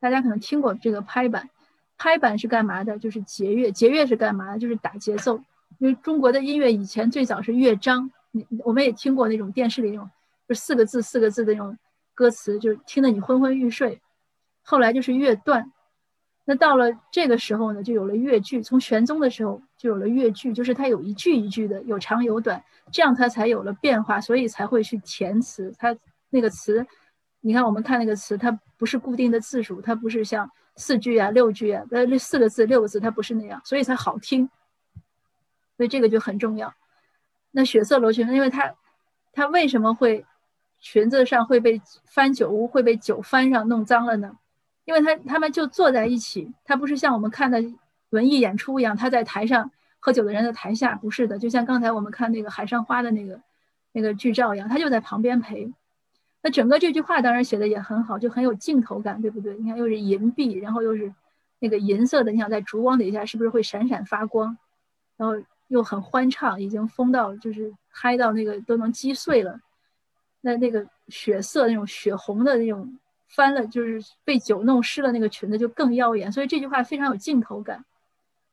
[0.00, 1.48] 大家可能听过这个拍板，
[1.96, 2.98] 拍板是干嘛的？
[2.98, 4.58] 就是节乐，节乐是干嘛的？
[4.58, 5.40] 就是打节奏。
[5.78, 8.12] 因为中国的音乐以前最早是乐章，
[8.64, 10.10] 我们也听过那种电视里那种，
[10.46, 11.78] 就四个字四个字的那种
[12.14, 14.00] 歌词，就是听得你昏昏欲睡。
[14.62, 15.72] 后来就是乐段，
[16.44, 18.62] 那到了这个时候呢，就有了乐句。
[18.62, 25.74] 从玄宗的时候就有了乐句，就是它有一句一句的，有长有短，这样它才有了变化，所以才会去填词。
[25.78, 25.96] 它
[26.30, 26.86] 那个词。
[27.40, 34.48] 你看，我们看那个词，它不是固定的字数，它不是像四句啊、六句啊，呃，那四个字、六个字，它不是那样，所以才好听。
[35.76, 36.72] 所以这个就很重要。
[37.50, 38.74] 那血色罗裙，因为它，
[39.34, 40.24] 它为什么会
[40.84, 44.36] 裙子上会被翻酒污，会被酒翻上弄脏了呢？
[44.84, 47.64] 因为他他们就坐在一起，他不是像我们看的
[48.10, 53.40] 文艺演出一样，他在台上喝酒的人在台下，不是的，就像刚才我们看那个海上花的那个
[53.92, 55.72] 那个剧照一样，他就在旁边陪。
[56.42, 59.56] 那整个这句话当然写的也很好，就很有镜头感，对不对？
[59.56, 61.10] 你看，又是银币，然后又是
[61.60, 64.58] 那个银色的，你想在烛光底下是不是会闪闪发光？
[65.16, 65.34] 然后
[65.68, 69.58] 又很欢畅，已经疯到就是嗨到那个都能击碎了。
[70.44, 76.30] 那那个血色那种血红的那种翻了，就是被酒弄湿了那个裙子就更耀眼。
[76.30, 77.82] 所以这句话非常有镜头感。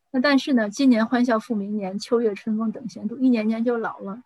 [0.10, 4.24] 那但是呢，今年欢笑复明年，秋月春风等闲度，一年年就老了。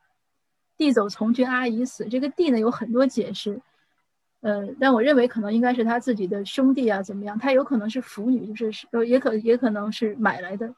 [0.78, 2.05] 弟走从军，阿姨死。
[2.05, 3.59] 这个弟呢有很多解释，
[4.41, 7.38] 呃，但我认为可能应该是他自己的兄弟啊，怎么样？
[7.39, 10.72] 他有可能是腐女，就是呃，也可也可能是买来的。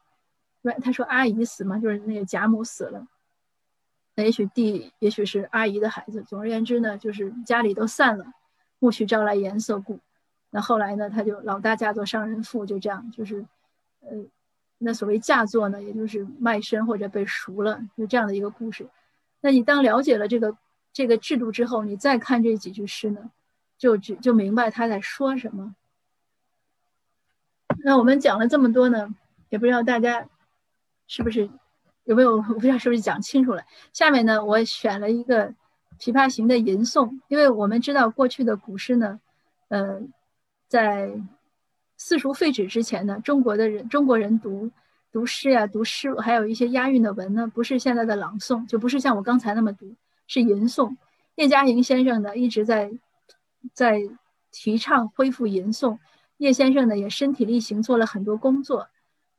[0.62, 3.06] 对，他说阿姨死嘛，就是那个贾母死了。
[4.18, 6.24] 那也许弟，也许是阿姨的孩子。
[6.24, 8.24] 总而言之呢，就是家里都散了，
[8.80, 10.00] 苜蓿招来颜色故。
[10.50, 13.46] 那后来呢，他就老大嫁作商人妇，就这样，就是
[14.00, 14.08] 呃，
[14.78, 18.88] 那所谓嫁作呢，也就是卖身或者被赎了，就这样的一个故事。
[19.40, 20.56] 那你当了解了这个
[20.92, 23.30] 这个制度之后，你再看这几句诗呢，
[23.78, 25.76] 就就就明白他在说什么。
[27.84, 29.14] 那我们讲了这么多呢，
[29.48, 30.28] 也不知道大家
[31.06, 31.48] 是不是
[32.08, 33.62] 有没有， 我不知道是不是讲清楚了。
[33.92, 35.48] 下面呢，我选了一个
[36.00, 39.20] 《琵琶行》的吟诵，因为我们知道过去的古诗呢，
[39.68, 40.00] 呃，
[40.68, 41.12] 在
[41.98, 44.70] 四书废止之前呢，中国的人中国人读。
[45.10, 49.94] 读诗呀，读诗，还有一些押韵的文呢，不是现在的朗诵，就不是像我刚才那么读，
[50.26, 50.94] 是吟诵。
[51.36, 52.90] 叶嘉莹先生呢一直在
[53.72, 54.02] 在
[54.52, 55.98] 提倡恢复吟诵，
[56.36, 58.88] 叶先生呢也身体力行做了很多工作。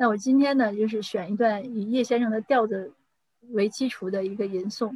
[0.02, 2.93] 那我今天呢就是选一段以叶先生的调子
[3.50, 4.95] 为基础的一个吟诵。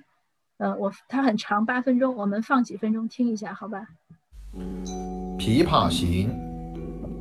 [0.55, 3.85] 呃，我它很长，八分钟，我们放几分钟听一下，好吧？
[5.37, 6.31] 《琵琶行》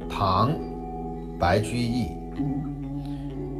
[0.09, 0.53] 唐·
[1.39, 2.07] 白居易，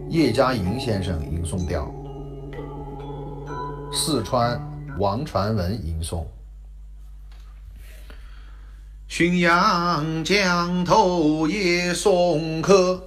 [0.09, 1.93] 叶嘉莹先生吟诵调，
[3.93, 4.57] 四川
[5.01, 6.25] 王传文吟诵。
[9.09, 13.03] 浔阳江头夜送客，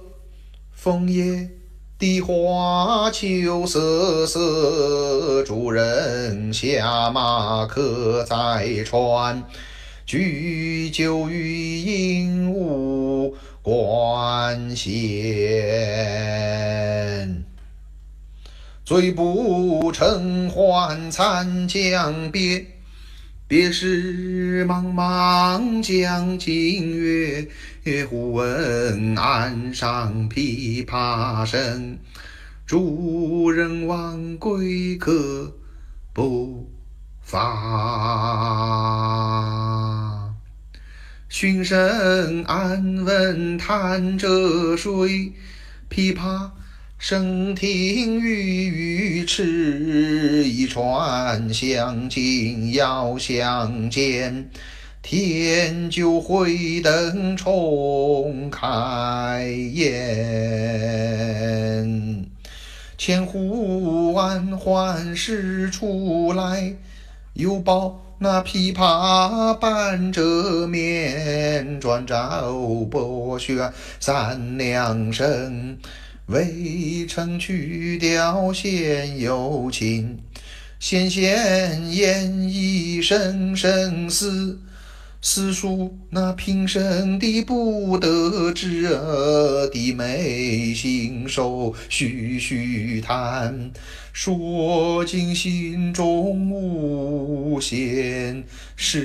[0.86, 1.50] 枫叶
[1.98, 5.42] 荻花秋瑟瑟。
[5.42, 9.42] 主人下马客在船，
[10.04, 14.94] 举酒欲饮无管弦。
[18.84, 22.64] 醉不成还残江边。
[23.48, 27.46] 别时茫茫江浸月，
[28.10, 31.96] 忽闻岸上琵琶声。
[32.66, 35.54] 主人忘归客
[36.12, 36.68] 不
[37.22, 37.36] 发。
[41.28, 45.32] 寻声暗问弹者谁？
[45.88, 46.50] 琵琶。
[46.98, 49.24] 声听欲语
[50.44, 54.50] 一船相近要相见。
[55.02, 59.86] 添酒会灯重开宴。
[62.98, 66.74] 千呼万唤始出来，
[67.34, 75.78] 又抱那琵琶半遮面，转轴拨弦三两声。
[76.26, 80.18] 渭城曲调先有情，
[80.80, 84.58] 纤纤燕意声声思。
[85.22, 88.88] 思诉那平生的不得志，
[89.72, 93.72] 低眉信手续续弹，
[94.12, 98.44] 说尽心中无限
[98.76, 99.02] 事。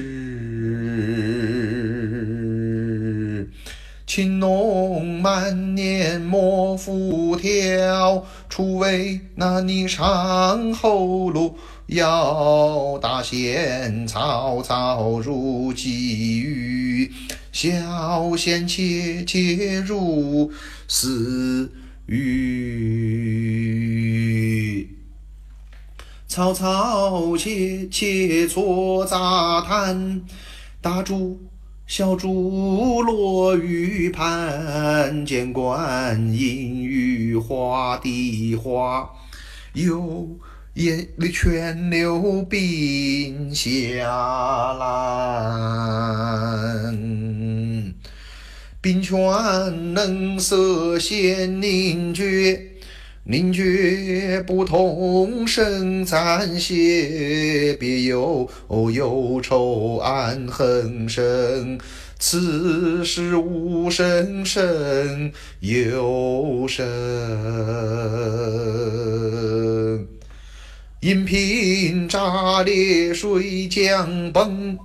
[4.14, 11.55] 情浓满面莫复调，初为那霓裳后路
[11.86, 12.99] 遥。
[13.01, 17.09] 大弦嘈嘈如急雨，
[17.53, 20.51] 小弦切切如
[20.89, 21.72] 私
[22.07, 22.49] 语。
[26.28, 30.24] 嘈嘈切切错杂弹，
[30.82, 31.39] 大珠。
[31.94, 39.10] 小珠落玉盘，间关莺语花的花，
[39.74, 40.26] 有
[40.76, 43.68] 眼里泉流冰下
[44.80, 44.86] 来，
[48.80, 52.70] 冰泉冷涩显凝绝。
[53.32, 58.49] 宁觉不同声暂歇，别有
[58.93, 61.79] 忧愁暗恨生。
[62.19, 66.86] 此时无声胜有声。
[70.99, 74.77] 银瓶炸裂水浆崩，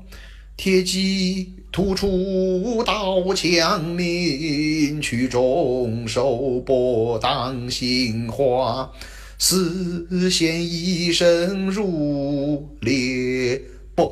[0.56, 1.55] 铁骑。
[1.76, 8.90] 突出刀枪鸣，曲中收拨当心花，
[9.38, 13.60] 丝弦一声如裂
[13.94, 14.10] 帛。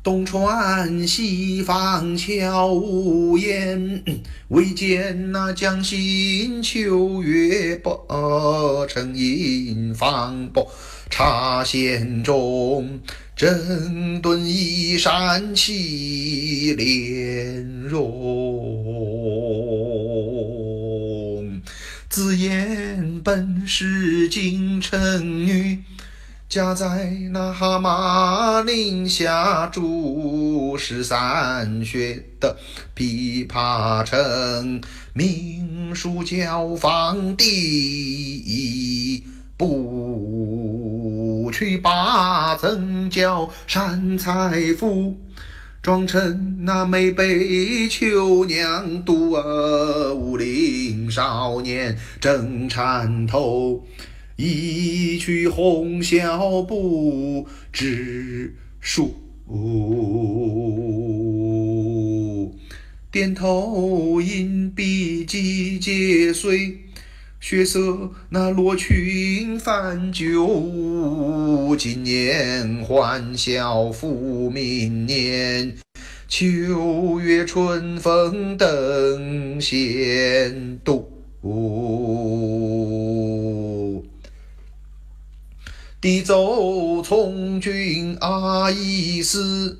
[0.00, 4.04] 东船西舫悄无言，
[4.50, 10.70] 唯见那江心秋月薄，沉吟放拨
[11.10, 13.00] 茶涧中。
[13.36, 18.02] 整顿衣衫起莲容，
[22.08, 25.84] 自言本是京城女，
[26.48, 32.56] 家在那蛤蟆岭下住十三学的
[32.96, 34.80] 琵琶城，
[35.12, 39.22] 名书教坊第一
[39.58, 45.16] 不去把曾教山财富，
[45.82, 53.84] 装成那美杯秋娘渡啊，武陵少年争缠头，
[54.36, 59.12] 一曲红绡不知数。
[63.10, 66.87] 点头饮笔几节碎。
[67.40, 75.76] 血色那罗裙泛酒，今年欢笑复明年。
[76.26, 81.12] 秋月春风等闲度。
[86.00, 89.78] 地走从军阿依斯，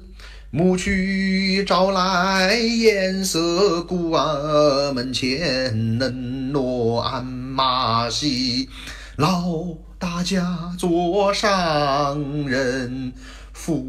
[0.50, 7.24] 暮去朝来颜色故啊门前能落鞍
[7.58, 8.68] 马戏，
[9.16, 9.66] 老
[9.98, 13.12] 大家坐上人
[13.52, 13.84] 夫，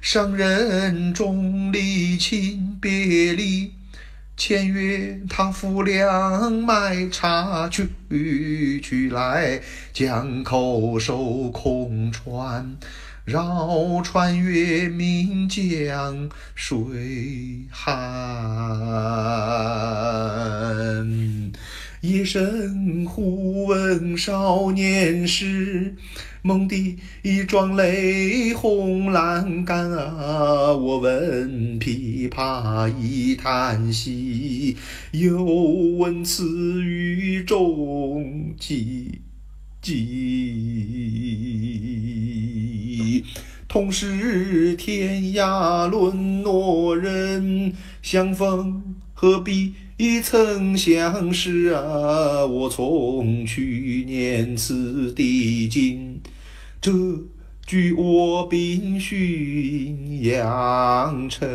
[0.00, 3.72] 上人众里亲别离。
[4.36, 7.88] 签约他扶粮买茶去
[8.80, 9.60] 去来，
[9.92, 12.76] 江口守空船，
[13.24, 18.00] 绕穿月明江水寒。
[22.00, 25.94] 夜深忽闻少年时，
[26.40, 26.96] 梦底
[27.46, 30.72] 壮泪红阑干啊！
[30.72, 34.78] 我闻琵琶一叹息，
[35.12, 39.18] 又闻此语中寂
[39.82, 39.94] 寂。
[43.68, 47.72] 同是天涯沦落人，
[48.02, 48.82] 相逢
[49.14, 49.74] 何必？
[50.22, 52.46] 曾相识啊！
[52.46, 56.18] 我从去年此地经，
[56.80, 56.90] 这
[57.66, 61.46] 句我并寻阳城。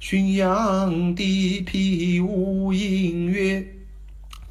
[0.00, 3.71] 浔阳地僻无音乐，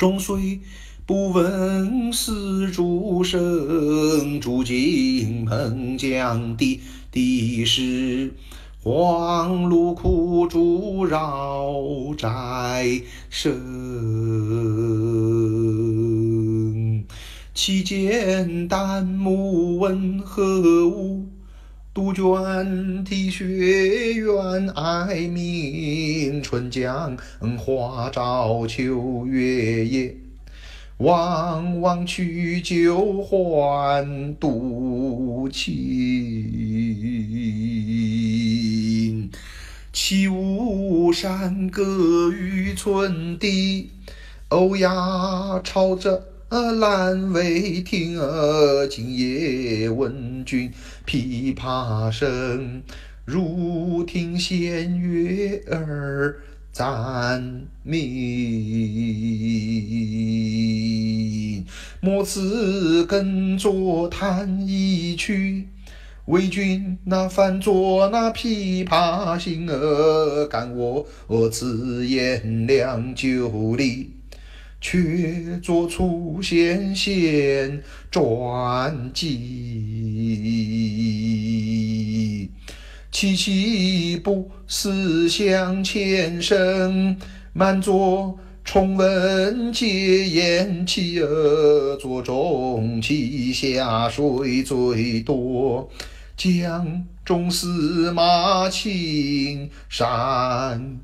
[0.01, 0.59] 终虽
[1.05, 4.41] 不闻丝竹声。
[4.41, 6.81] 竹径彭江地，
[7.11, 8.33] 地势。
[8.81, 11.71] 黄芦苦竹绕
[12.17, 12.99] 宅
[13.29, 13.53] 生，
[17.53, 21.30] 其间旦暮问何物？
[21.93, 27.17] 杜鹃啼血猿哀鸣，春江
[27.57, 30.15] 花照秋月夜。
[30.99, 35.69] 往往取酒还独倾。
[39.91, 43.89] 起舞山歌与村笛，
[44.47, 48.17] 欧亚朝着兰尾听。
[48.89, 50.71] 今夜闻君
[51.11, 52.81] 琵琶声，
[53.25, 56.37] 如听仙乐儿
[56.71, 57.99] 暂明。
[61.99, 65.67] 莫辞耕作弹一曲。
[66.27, 70.73] 为君那翻作那琵琶行儿，感
[71.27, 74.13] 我此言良久里，
[74.81, 79.29] 却作出仙仙传记。
[83.11, 87.15] 凄凄不思向前生，
[87.53, 95.87] 满座重闻皆言弃儿，座中泣下水最多。
[96.35, 100.99] 江中司马青山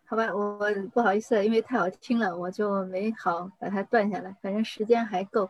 [0.09, 0.59] 好吧，我
[0.93, 4.35] 不好意思，因为太好听了，我就没好把它断下来。
[4.41, 5.49] 反正时间还够。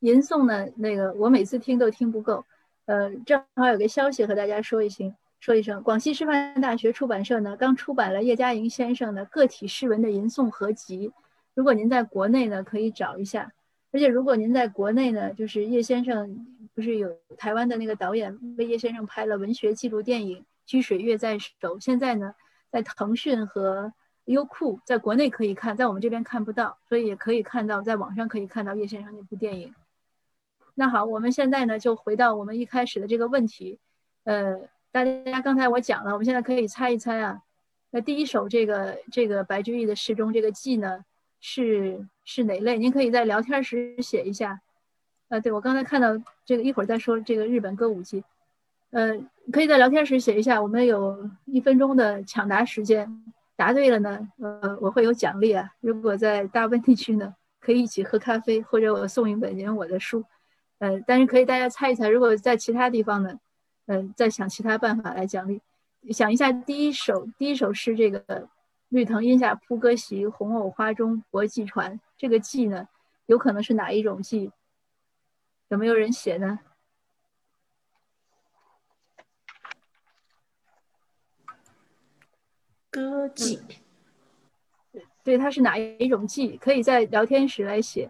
[0.00, 2.44] 吟诵呢，那个我每次听都听不够，
[2.84, 5.14] 呃，正好有个消息和大家说一声，
[5.46, 11.12] 说一声，广西师范大学出版社呢刚出版了叶嘉莹先生的个体诗文的吟诵合集，
[11.54, 13.52] 如果您在国内呢可以找一下，
[13.92, 16.44] 而且如果您在国内呢，就是叶先生
[16.74, 22.34] 不是有台湾的那个导演为叶先生拍了文学记录电影《掬水月在手》，现在呢
[22.68, 23.92] 在腾讯和
[24.24, 29.72] 优酷在国内可以看，在我们这边看不到，所以也可以看到在网上可以看到叶先生那部电影。
[30.74, 33.78] 那好，我们现在呢就回到我们一开始的这个问题，
[34.24, 34.58] 呃，
[34.96, 37.38] 大家刚才我讲了，我们现在可以猜一猜啊。
[37.90, 41.04] 那第一首这个这个白居易的诗中这个记呢
[41.38, 42.78] 是是哪类？
[42.78, 44.58] 您可以在聊天时写一下。
[45.28, 46.16] 呃，对我刚才看到
[46.46, 48.24] 这个一会儿再说这个日本歌舞伎，
[48.90, 49.12] 呃，
[49.52, 50.62] 可以在聊天时写一下。
[50.62, 53.22] 我们有一分钟的抢答时间，
[53.54, 55.68] 答对了呢，呃，我会有奖励啊。
[55.80, 60.24] 如果在大温地区呢，可以一起喝咖啡，或者我送一本您我的书。
[60.78, 63.38] 呃，但是可以大家猜一猜，如果在其他地方呢，
[63.86, 65.60] 嗯，再想其他办法来奖励。
[66.10, 68.48] 想一下，第一首第一首诗，这个
[68.90, 72.88] “绿藤荫下铺歌席，红藕花中泊妓船”，这个“妓”呢，
[73.26, 74.50] 有可能是哪一种“妓”？
[75.68, 76.60] 有没有人写呢？
[82.90, 83.60] 歌妓。
[85.24, 86.56] 对，他是哪一种“妓”？
[86.60, 88.08] 可以在聊天时来写。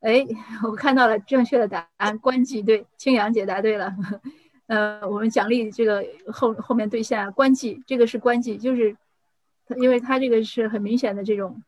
[0.00, 0.26] 哎，
[0.64, 2.62] 我看到了正确的答案，“官妓”。
[2.66, 3.94] 对，青扬姐答对了。
[4.66, 8.96] 呃，我们奖励这个后后面对象官妓，这个是官妓，就是
[9.76, 11.62] 因为他这个是很明显的这种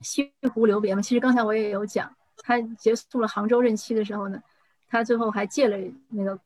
[0.00, 1.00] 西湖留别嘛。
[1.00, 4.42] 其实刚才我也有讲，他结束了杭州任期的时候呢，
[4.88, 6.38] 他最后还借了那个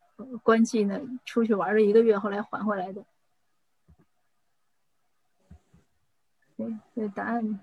[0.43, 3.05] 官妓呢出去玩了一个月，后来还回来的。
[6.57, 7.59] 对，对，答案。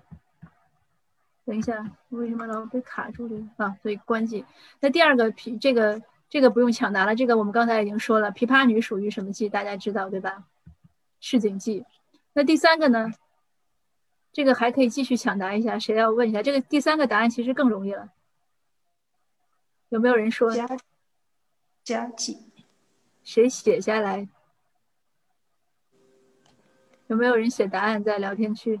[1.46, 3.74] 等一下，为什么老被卡住了啊？
[3.80, 4.44] 所以关机。
[4.80, 7.14] 那第二个琵，这个这个不用抢答了。
[7.14, 9.48] 这个我们刚才已经说了，琵琶女属于什么季？
[9.48, 10.44] 大家知道对吧？
[11.20, 11.84] 市井记。
[12.32, 13.10] 那第三个呢？
[14.32, 15.78] 这个还可以继续抢答一下。
[15.78, 16.42] 谁要问一下？
[16.42, 18.12] 这个第三个答案其实更容易了。
[19.88, 20.50] 有没有人说？
[20.54, 20.68] 家
[21.82, 22.38] 家记。
[23.24, 24.28] 谁写下来？
[27.08, 28.80] 有没有人写答案在聊天区？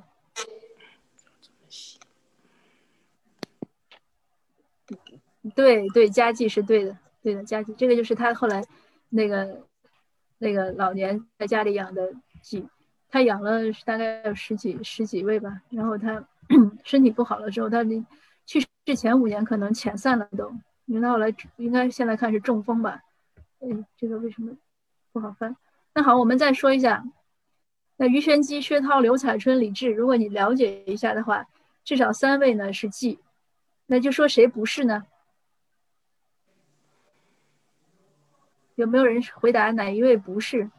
[5.54, 6.98] 对 对，家记是对的，
[7.28, 8.64] 对的家鸡，这个就是他后来
[9.10, 9.60] 那个
[10.38, 12.10] 那个老年在家里养的
[12.40, 12.66] 鸡，
[13.10, 16.26] 他养了大概有十几十几位吧，然后他
[16.84, 17.84] 身体不好了之后，他
[18.46, 20.50] 去世前五年可能遣散了都，
[20.86, 23.02] 因为他后来应该现在看是中风吧，
[23.60, 24.56] 嗯，这个为什么
[25.12, 25.54] 不好翻？
[25.92, 27.04] 那好，我们再说一下，
[27.98, 31.44] 那鱼玄机、薛涛、刘彩春、李治，如果你了解一下的话，
[31.84, 33.18] 至少三位呢是妓，
[33.84, 35.02] 那就说谁不是呢？
[38.78, 40.70] 有没有人回答哪一位不是？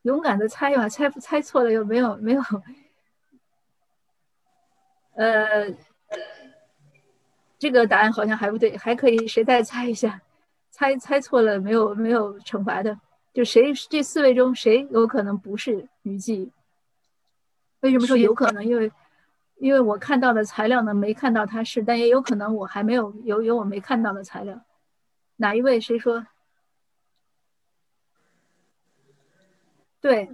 [0.00, 2.16] 勇敢的猜吧，猜不猜错了有没有？
[2.16, 2.40] 没有。
[5.14, 5.68] 呃，
[7.58, 10.22] 这个答案好像还不对，还可以，谁再猜一下？
[10.70, 11.94] 猜猜错了没有？
[11.94, 12.98] 没有惩罚的，
[13.34, 16.50] 就谁这四位中谁有可能不是虞姬？
[17.80, 18.64] 为什么说有可能？
[18.64, 18.90] 因为。
[19.62, 24.60] 因为我看到的材料呢，没看到他是，但也有可能我还没有有有我没看到的材料。
[25.36, 25.80] 哪一位？
[25.80, 26.26] 谁说？
[30.00, 30.28] 对，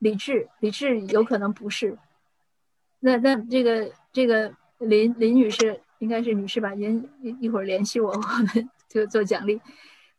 [0.00, 1.96] 李智，李智有可能不是。
[3.00, 6.74] 那那这个这个林林女士应该是女士吧？
[6.74, 8.20] 您一一会儿联系我， 我
[8.54, 9.58] 们就做奖励。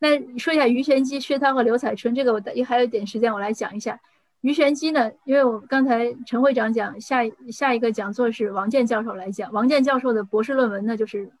[0.00, 4.00] 那说一下于玄机、薛涛和刘彩春，这个我也还有一点时间，我来讲一下。
[4.44, 5.10] 鱼玄机呢？
[5.24, 9.50] 因为我刚才陈会长讲，下下一个讲座是王健教授来讲。
[9.54, 11.32] 王健教授的博士论文呢，就是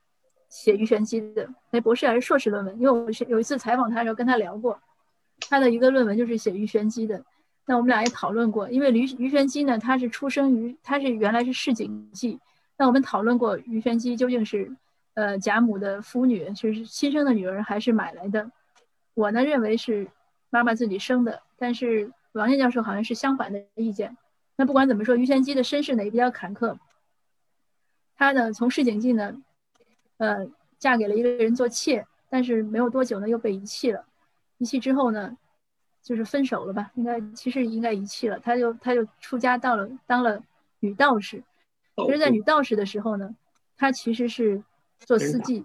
[0.48, 1.46] 写鱼玄机的。
[1.70, 2.74] 那博士还是硕士论文？
[2.80, 4.80] 因为我是有一次采访他的时候跟他聊过，
[5.50, 7.22] 他的一个论文就是写鱼玄机的。
[7.66, 12.38] 那我们俩也讨论过，因为鱼鱼玄机呢，他是出生于，他是原来是市井妓。
[12.78, 14.74] 那我们讨论过鱼玄机究竟是
[15.12, 18.50] 呃贾母的夫女，是亲生的女儿还是买来的？
[19.12, 20.08] 我呢认为是
[20.48, 22.10] 妈妈自己生的，但是。
[22.34, 24.16] 王健教授好像是相反的意见。
[24.56, 26.76] 那不管怎么说，于玄机的身世呢也比较坎坷。
[28.16, 29.42] 他呢从市井记呢，
[30.18, 30.46] 呃，
[30.78, 34.04] 嫁给了一个人做妾，但是没有多久呢又被遗弃了。
[34.58, 35.36] 遗弃之后呢，
[36.02, 36.90] 就是分手了吧？
[36.94, 38.38] 应该其实应该遗弃了。
[38.38, 40.40] 她就他就出家到了当了
[40.80, 41.42] 女道士。
[41.96, 43.34] 其实，在女道士的时候呢，
[43.76, 44.62] 她其实是
[45.00, 45.64] 做司机。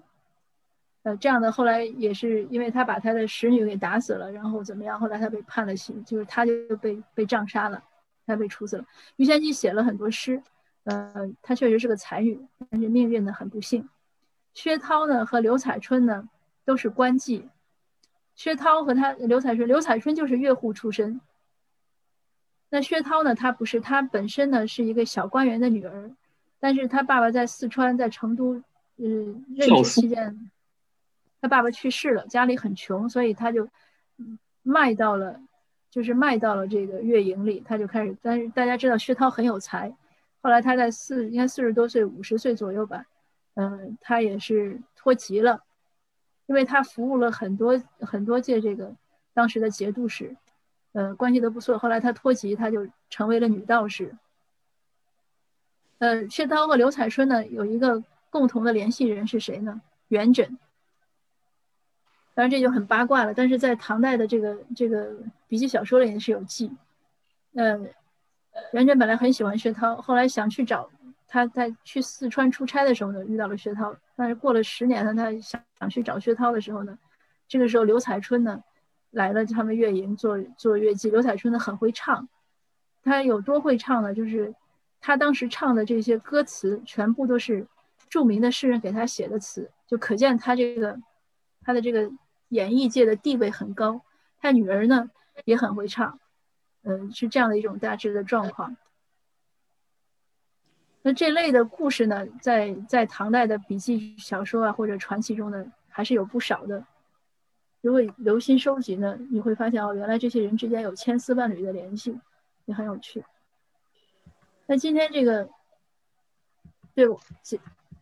[1.09, 4.99] 呃，这样的后来也是因为他把他的使女给打死了，然后怎么样？
[4.99, 7.83] 后来他被判了刑，就是他就被被杖杀了，
[8.27, 8.85] 他被处死了。
[9.15, 10.39] 于谦姬写了很多诗，
[10.83, 13.89] 呃，他确实是个才女，但是命运呢很不幸。
[14.53, 16.29] 薛涛呢和刘彩春呢
[16.63, 17.41] 都是官妓，
[18.35, 21.19] 薛涛和他刘彩春，刘彩春就是乐户出身。
[22.69, 26.11] 那薛涛呢，他不是，他本身呢是一个小官员的女儿，
[26.59, 28.61] 但是他爸爸在四川，在成都，
[28.97, 30.51] 嗯，任职期间。
[31.41, 33.67] 他爸爸去世了，家里很穷，所以他就
[34.61, 35.39] 卖到了，
[35.89, 37.63] 就是卖到了这个月营里。
[37.65, 39.95] 他就开始，但是大家知道薛涛很有才，
[40.41, 43.05] 后来他在四应该四十多岁，五十岁左右吧，
[43.55, 45.63] 嗯，他也是脱籍了，
[46.45, 48.93] 因为他服务了很多很多届这个
[49.33, 50.35] 当时的节度使，
[50.91, 51.77] 呃，关系都不错。
[51.77, 54.13] 后来他脱籍，他就成为了女道士。
[55.99, 59.81] 呃，薛涛和刘彩春呢有一个共同的联系人是谁呢？
[60.09, 60.57] 元稹。
[62.39, 65.11] 当然这就很八卦了，但是在唐代的这个这个
[65.49, 66.71] 笔记小说里也是有记。
[67.53, 67.83] 嗯，
[68.71, 70.89] 元稹本来很喜欢薛涛，后来想去找
[71.27, 73.93] 他，在去四川出差的时候呢，遇到了薛涛。
[74.15, 76.97] 但是过了十年呢，他想想去找薛涛的时候呢，
[77.45, 78.63] 这个时候刘彩春呢
[79.11, 81.11] 来了他们乐营做做乐伎。
[81.11, 82.29] 刘彩春呢很会唱，
[83.03, 84.13] 他有多会唱呢？
[84.13, 84.55] 就是
[85.01, 87.67] 他当时唱的这些歌词全部都是
[88.07, 90.97] 著名的诗人给他写的词，就可见他这个。
[91.61, 92.09] 他的这个
[92.49, 94.01] 演艺界的地位很高，
[94.39, 95.09] 他女儿呢
[95.45, 96.19] 也很会唱，
[96.83, 98.75] 嗯，是这样的一种大致的状况。
[101.01, 106.85] 那这类的故事呢，在在唐代的笔记小说啊或者传奇中呢，还是有不少的。
[107.81, 112.19] 如果留心收集呢，你会发现哦，原来这些人之间有千丝万缕的联系，
[112.65, 113.23] 也很有趣。
[114.65, 115.49] 那今天这个，
[116.93, 117.17] 对我，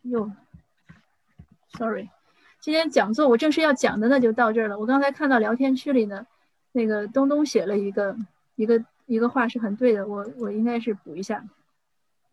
[0.02, 0.30] 又
[1.78, 2.10] ，sorry，
[2.60, 4.78] 今天讲座我正式要讲的那就到这儿了。
[4.78, 6.26] 我刚才看到聊天区里呢，
[6.72, 8.16] 那个东东写了一个
[8.56, 11.44] 一个一个话是很对的，我我应该是补一下。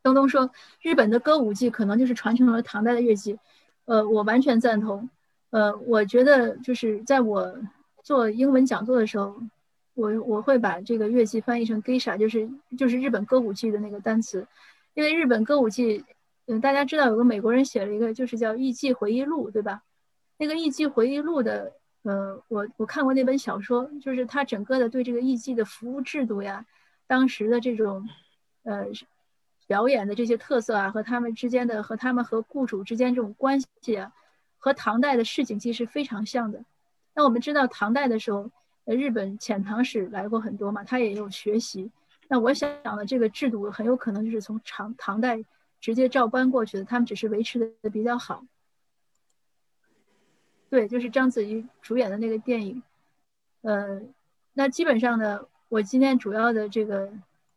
[0.02, 3.38] 东东说，日本的歌舞伎可能就是传承了唐代的乐伎，
[3.86, 5.10] 呃，我完全赞同。
[5.52, 7.56] 呃，我觉得就是在我
[8.04, 9.42] 做英文讲座的时候，
[9.94, 14.46] 我我会把这个乐伎翻译成 geisha，就是就是日本歌舞伎的那个单词，
[14.96, 16.04] 因为日本歌舞伎，
[16.48, 19.82] 嗯，大家知道有个美国人写了一个，就是叫《艺伎回忆录》，对吧？
[20.38, 21.72] 那个《艺妓回忆录》的，
[22.04, 26.66] 呃，我我看过那本小说，就是他整个的对这个艺妓的服务制度呀，
[27.08, 28.08] 当时的这种，
[28.64, 28.86] 呃。
[29.68, 34.14] 表演的这些特色啊，和他们之间的和他们和雇主之间这种关系啊，
[34.60, 36.64] 和唐代的市井其实非常像的。
[37.16, 38.52] 那我们知道唐代的时候，
[38.84, 41.90] 呃，日本遣唐使来过很多嘛，他也有学习。
[42.28, 45.44] 那我想的这个制度很有可能就是从唐唐代
[45.82, 48.46] 直接照搬过去的，他们只是维持的比较好。
[50.76, 52.84] 对，就是章子怡主演的那个电影。
[53.62, 54.02] 呃，
[54.52, 57.10] 那基本上呢，我今天主要的这个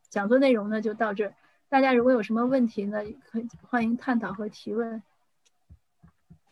[0.09, 1.35] 讲座内容呢就到这儿。
[1.69, 5.03] 大家如果有什么问题呢，可以欢迎探讨和提问。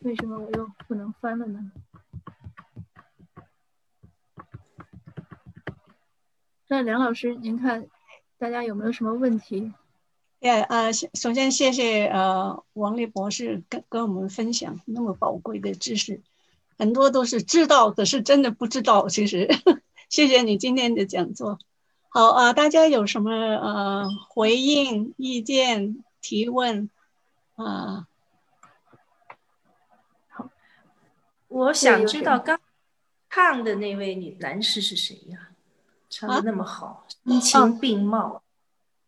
[0.01, 1.71] 为什么我又不能翻了呢？
[6.67, 7.87] 那梁老师，您看
[8.39, 9.73] 大家有没有什么问题？
[10.41, 16.21] 也呃，首先谢谢呃王丽博士跟跟我们分享那么宝贵的知识，
[16.79, 19.09] 很多都是知道，可是真的不知道。
[19.09, 19.49] 其实，
[20.09, 21.59] 谢谢你今天的讲座。
[22.09, 26.89] 好啊，大家有什么呃回应、意见、提问
[27.57, 28.07] 啊？
[30.29, 30.51] 好，
[31.49, 32.59] 我想知道刚
[33.29, 35.51] 唱的那位女男士是谁呀？
[36.09, 38.43] 唱的那么好，声情并茂。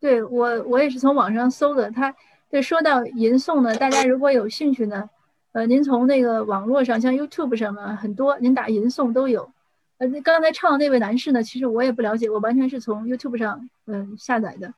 [0.00, 1.90] 对我，我也是从网上搜的。
[1.90, 2.14] 他
[2.50, 5.08] 对说到吟诵呢，大家如果有兴趣呢，
[5.52, 9.50] 呃，您从那个网络上，像 YouTube 上呢，很多您打吟诵都有。
[9.96, 11.42] 呃，刚才唱的那位男士呢？
[11.42, 14.72] 其实我也不了解，我完全是从 YouTube 上嗯下载的。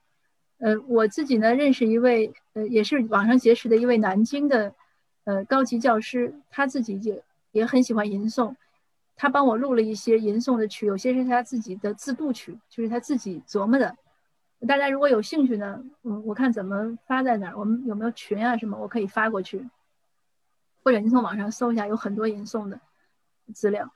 [0.59, 4.73] 呃，我自己呢认识一位呃，也是网上结识的一位南京的
[5.25, 7.23] 呃高级教师，他自己也
[7.53, 8.55] 也很喜欢吟诵，
[9.17, 13.95] 他帮我录了一些吟诵的曲，有些是他自己的自度曲，就是他自己琢磨的。
[14.69, 19.67] 大家如果有兴趣呢，嗯，我看怎么发在哪儿，我们有没有群啊什么，我可以发过去，
[20.83, 22.81] 或者你从网上搜一下，有很多吟诵的
[23.55, 23.93] 资料。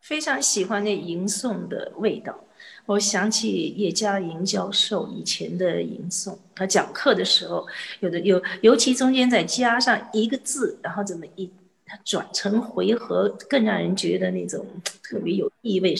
[0.00, 2.44] 非常喜欢那吟诵的味道，
[2.86, 7.66] 我想起叶嘉莹教授以前的吟诵，他讲课的时候，
[7.98, 11.50] 有的有，尤其中间再加上一个字，然后怎么一，
[11.84, 14.64] 他转成回合，更让人觉得那种
[15.02, 15.92] 特别有意味。